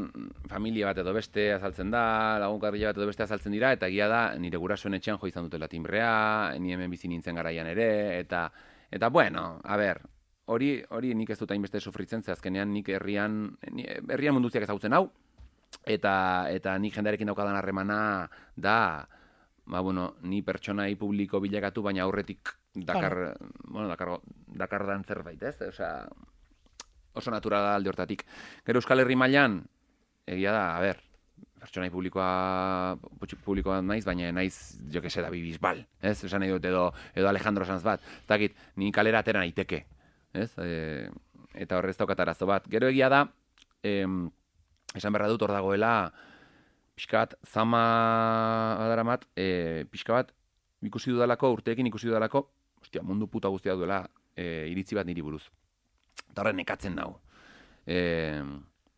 [0.50, 4.22] familia bat edo beste azaltzen da, lagunkarria bat edo beste azaltzen dira, eta egia da,
[4.38, 8.46] nire gurasoen etxean jo izan dutela timbrea, ni hemen bizi nintzen garaian ere, eta,
[8.90, 10.02] eta bueno, a ber,
[10.46, 13.56] hori, hori nik ez dut hainbeste sufritzen, ze azkenean nik herrian,
[14.08, 15.08] herrian munduziak ezagutzen hau,
[15.84, 19.06] eta, eta nik jendearekin daukadan harremana da,
[19.66, 25.56] ba, bueno, ni pertsonai publiko bilakatu, baina aurretik dakar, bueno, dakar, dakar dan zerbait, ez?
[25.68, 26.08] Osea,
[27.14, 28.26] oso naturala alde hortatik.
[28.66, 29.60] Gero Euskal Herri mailan
[30.30, 31.00] egia da, a ber,
[31.60, 32.96] pertsonai publikoa
[33.44, 36.16] publikoa naiz, baina naiz jo que se da bibisbal, ez?
[36.24, 38.00] Esan nahi dut edo edo Alejandro Sanz bat.
[38.22, 39.84] Ez dakit, ni kalera atera naiteke,
[40.32, 40.50] ez?
[40.58, 41.08] E,
[41.54, 42.68] eta horrez daukat arazo bat.
[42.70, 43.24] Gero egia da,
[43.82, 44.30] em,
[44.94, 46.12] esan berra dut hor dagoela
[47.00, 47.82] pixka bat, zama
[48.78, 50.32] badaramat, e, pixka bat,
[50.84, 52.44] ikusi dudalako, urteekin ikusi dudalako,
[52.82, 54.02] ostia, mundu puta guztia duela
[54.36, 55.46] e, iritzi bat niri buruz.
[56.28, 57.14] Eta horren nekatzen nau.
[57.86, 58.42] E,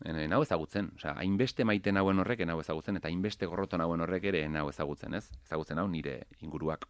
[0.02, 4.42] nau ezagutzen, osea, hainbeste maite nauen horrek nau ezagutzen, eta hainbeste gorroto nauen horrek ere
[4.50, 5.28] nau ezagutzen, ez?
[5.46, 6.88] Ezagutzen hau nire inguruak.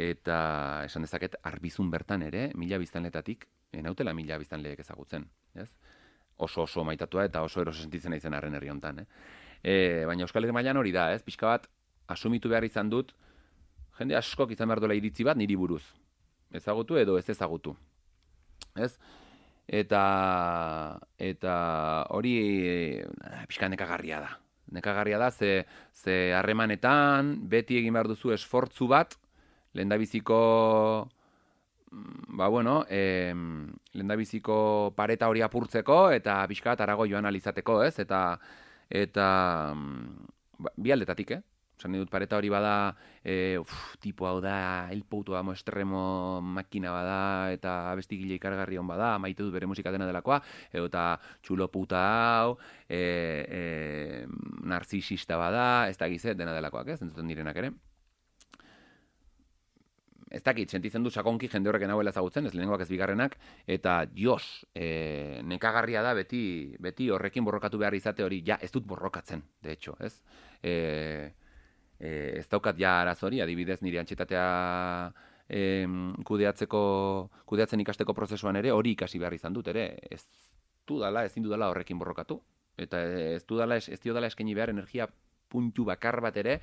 [0.00, 0.40] Eta
[0.86, 3.44] esan dezaket, arbizun bertan ere, mila biztanletatik,
[3.76, 5.68] enautela mila biztanleek ezagutzen, ez?
[6.40, 9.06] Oso oso maitatua eta oso eroso sentitzen naizen arren herri hontan, eh?
[9.60, 9.74] E,
[10.08, 11.20] baina Euskal Herri mailan hori da, ez?
[11.22, 11.66] Pixka bat,
[12.08, 13.12] asumitu behar izan dut,
[13.98, 15.82] jende askok izan behar duela iritzi bat niri buruz.
[16.56, 17.74] Ezagutu edo ez ezagutu.
[18.74, 18.94] Ez?
[19.70, 20.02] Eta,
[21.20, 21.54] eta
[22.16, 22.34] hori
[22.66, 23.04] eh,
[23.46, 24.32] pixka nekagarria da.
[24.74, 29.14] Nekagarria da, ze, ze harremanetan beti egin behar duzu esfortzu bat,
[29.74, 30.40] lehendabiziko
[31.90, 33.34] ba bueno, eh,
[33.92, 37.98] lehendabiziko pareta hori apurtzeko eta pixka bat arago joan alizateko, ez?
[37.98, 38.38] Eta
[38.88, 39.26] eta
[40.58, 41.42] ba, bi aldetatik, eh?
[41.80, 43.72] Osan dut pareta hori bada, e, uf,
[44.04, 47.20] tipo hau da, elpoutu amo estremo makina bada,
[47.54, 50.42] eta abestigile ikargarri hon bada, maite dut bere musika dena delakoa,
[50.76, 51.04] edo eta
[51.40, 53.00] txulo puta hau, e,
[53.48, 54.26] e,
[54.68, 57.72] narzisista bada, ez da gizet dena delakoak, ez, entzuten direnak ere.
[60.30, 63.32] Ez dakit, sentitzen du sakonki jende horrek nahuela ezagutzen, ez lehenengoak ez bigarrenak,
[63.66, 66.42] eta jos, e, nekagarria da beti,
[66.78, 70.12] beti horrekin borrokatu behar izate hori, ja, ez dut borrokatzen, de hecho, ez?
[70.62, 70.74] E,
[71.98, 74.44] e, ez daukat ja arazori, adibidez nire antxetatea
[75.50, 76.84] em, kudeatzeko,
[77.50, 80.22] kudeatzen ikasteko prozesuan ere, hori ikasi behar izan dut ere, ez
[80.86, 82.38] dudala, ezin dudala horrekin borrokatu,
[82.78, 83.02] eta
[83.34, 85.10] ez dudala, ez, ez diodala eskaini behar energia
[85.50, 86.60] puntu bakar bat ere,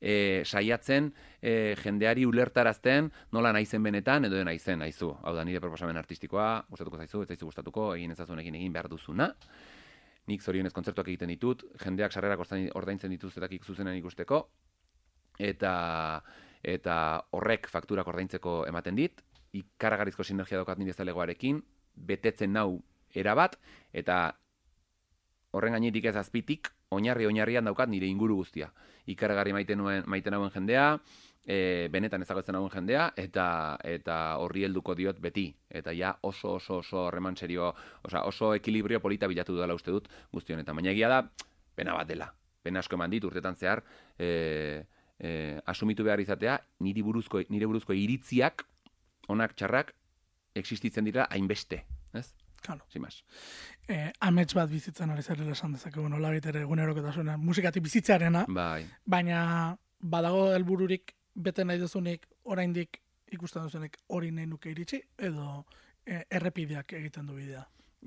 [0.00, 5.12] e, saiatzen e, jendeari ulertarazten nola naizen benetan edo naizen naizu.
[5.22, 9.30] Hau da nire proposamen artistikoa, gustatuko zaizu, ez zaizu gustatuko, egin ezazunekin egin behar duzuna.
[10.26, 12.40] Nik zorionez kontzertuak egiten ditut, jendeak sarrerak
[12.74, 14.46] ordaintzen dituztetak zuzenen ikusteko,
[15.38, 16.22] eta
[16.64, 16.96] eta
[17.36, 19.20] horrek fakturak ordaintzeko ematen dit,
[19.52, 21.60] ikaragarrizko sinergia daukat nire zalegoarekin,
[21.94, 22.80] betetzen nau
[23.14, 23.58] erabat,
[23.92, 24.38] eta
[25.54, 28.70] horren gainetik ez azpitik, oinarri oinarrian daukat nire inguru guztia.
[29.06, 30.98] Ikaragarri maite nuen maite nauen jendea,
[31.44, 33.46] e, benetan ezagutzen nauen jendea eta
[33.84, 39.00] eta horri helduko diot beti eta ja oso oso oso harreman serio, osea oso ekilibrio
[39.00, 40.76] polita bilatu dela uste dut guzti honetan.
[40.76, 41.22] Baina egia da
[41.76, 42.32] pena bat dela.
[42.62, 43.82] Pena asko eman dit urtetan zehar,
[44.18, 44.86] e,
[45.18, 48.64] e, asumitu behar izatea niri buruzko nire buruzko iritziak
[49.28, 49.92] onak txarrak
[50.54, 51.82] existitzen dira hainbeste,
[52.14, 52.32] ez?
[52.64, 52.86] Claro.
[52.88, 53.24] Sin más.
[53.88, 58.86] Eh, amets bat bizitzen ari zerrela esan dezakegu, nola ere egunerokotasunean, musikatik bizitzearena, Bai.
[59.04, 63.02] baina badago helbururik bete nahi duzunik, oraindik
[63.36, 65.66] ikusten duzunik hori nahi nuke iritsi, edo
[66.06, 67.66] eh, errepideak egiten du bidea.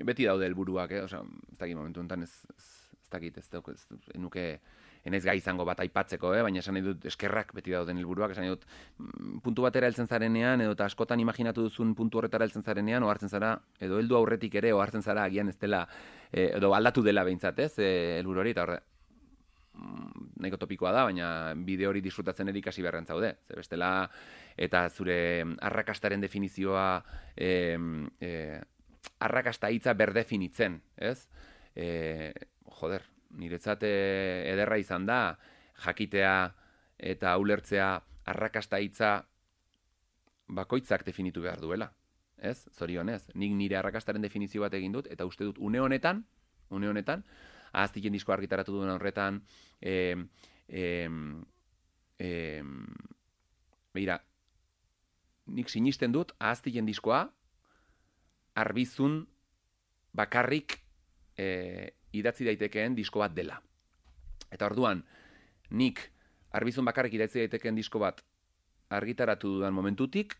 [0.09, 1.03] Beti daude helburuak, eh?
[1.05, 2.67] Osea, ez dakit momentu honetan ez, ez,
[3.11, 3.85] dakit, ez, ez,
[4.15, 4.47] ez nuke
[5.07, 6.41] enez gai izango bat aipatzeko, eh?
[6.45, 10.09] baina esan nahi dut eskerrak beti dauden helburuak, esan nahi dut mm, puntu batera heltzen
[10.09, 14.59] zarenean, edo eta askotan imaginatu duzun puntu horretara heltzen zarenean, ohartzen zara, edo heldu aurretik
[14.59, 15.85] ere, ohartzen zara agian ez dela,
[16.31, 18.79] eh, edo aldatu dela behintzat, ez, eh, hori, eta horre,
[19.73, 23.35] mm, nahiko topikoa da, baina bideo hori disfrutatzen ere ikasi beharren zaude.
[23.47, 23.91] Ze bestela,
[24.57, 25.19] eta zure
[25.61, 26.87] arrakastaren definizioa,
[27.35, 27.77] e,
[28.19, 28.31] e,
[29.19, 31.29] arrakasta hitza berdefinitzen, ez?
[31.75, 32.33] E,
[32.79, 33.05] joder,
[33.37, 33.93] niretzat e,
[34.51, 35.37] ederra izan da,
[35.85, 36.33] jakitea
[36.97, 37.89] eta ulertzea
[38.27, 39.11] arrakasta hitza
[40.47, 41.91] bakoitzak definitu behar duela.
[42.37, 42.67] Ez?
[42.77, 46.23] Zorionez, nik nire arrakastaren definizio bat egin dut, eta uste dut une honetan,
[46.69, 47.23] une honetan,
[47.73, 49.41] ahaztiken disko argitaratu duen horretan,
[49.81, 50.15] e,
[50.67, 51.09] e,
[52.19, 52.31] e,
[53.93, 54.19] beira,
[55.47, 57.23] nik sinisten dut ahaztien diskoa
[58.57, 59.21] arbizun
[60.17, 60.79] bakarrik
[61.37, 63.59] e, idatzi daitekeen disko bat dela.
[64.51, 65.03] Eta orduan,
[65.69, 66.01] nik
[66.55, 68.23] arbizun bakarrik idatzi daitekeen disko bat
[68.89, 70.37] argitaratu dudan momentutik,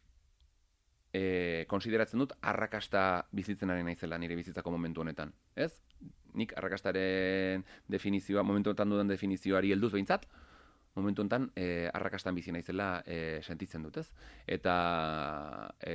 [1.13, 5.33] e, konsideratzen dut arrakasta bizitzen ari naizela nire bizitzako momentu honetan.
[5.55, 5.71] Ez?
[6.37, 10.27] Nik arrakastaren definizioa, momentu honetan dudan definizioari helduz behintzat,
[10.97, 14.07] momentu honetan e, arrakastan bizi naizela e, sentitzen dut, ez?
[14.57, 14.77] Eta,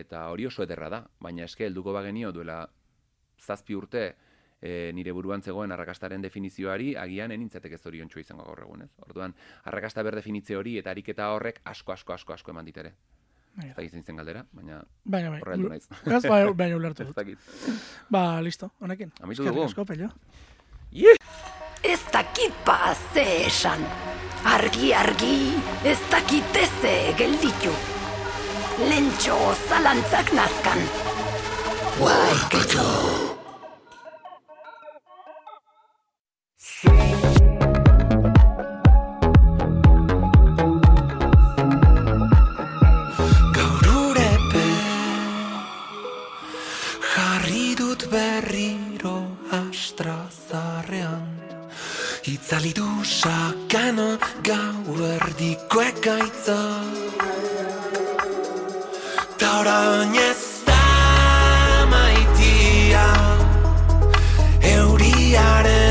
[0.01, 2.65] eta hori oso ederra da, baina eske helduko bagenio duela
[3.39, 4.13] zazpi urte
[4.63, 8.91] e, nire buruan zegoen arrakastaren definizioari agian enintzateke zoriontsu izango gaur egun, ez?
[9.07, 9.35] Orduan,
[9.65, 12.95] arrakasta ber definitze hori eta ariketa horrek asko, asko, asko, asko eman ditere.
[13.57, 13.67] Bai.
[13.69, 15.41] Ez da izan zen galdera, baina Baina, bai.
[15.43, 15.89] horre heldu naiz.
[16.07, 17.17] Ez, bai, baina ulertu Ez dut.
[17.17, 17.39] dakit.
[18.11, 19.13] Ba, listo, honekin.
[19.21, 19.67] Amitu Eskerrik dugu.
[19.69, 20.09] asko, pello.
[21.83, 23.83] Ez dakit ba ze esan.
[24.45, 25.53] Argi, argi,
[25.85, 27.75] ez dakit eze gelditu.
[28.89, 29.37] Lentxo
[29.69, 30.81] zalantzak nazkan.
[31.99, 33.32] Guai,
[52.53, 56.59] Itzali du sakana gau erdiko ekaitza.
[59.41, 60.83] Ta orain ez da
[61.93, 63.09] maitia
[64.75, 65.82] Euriaren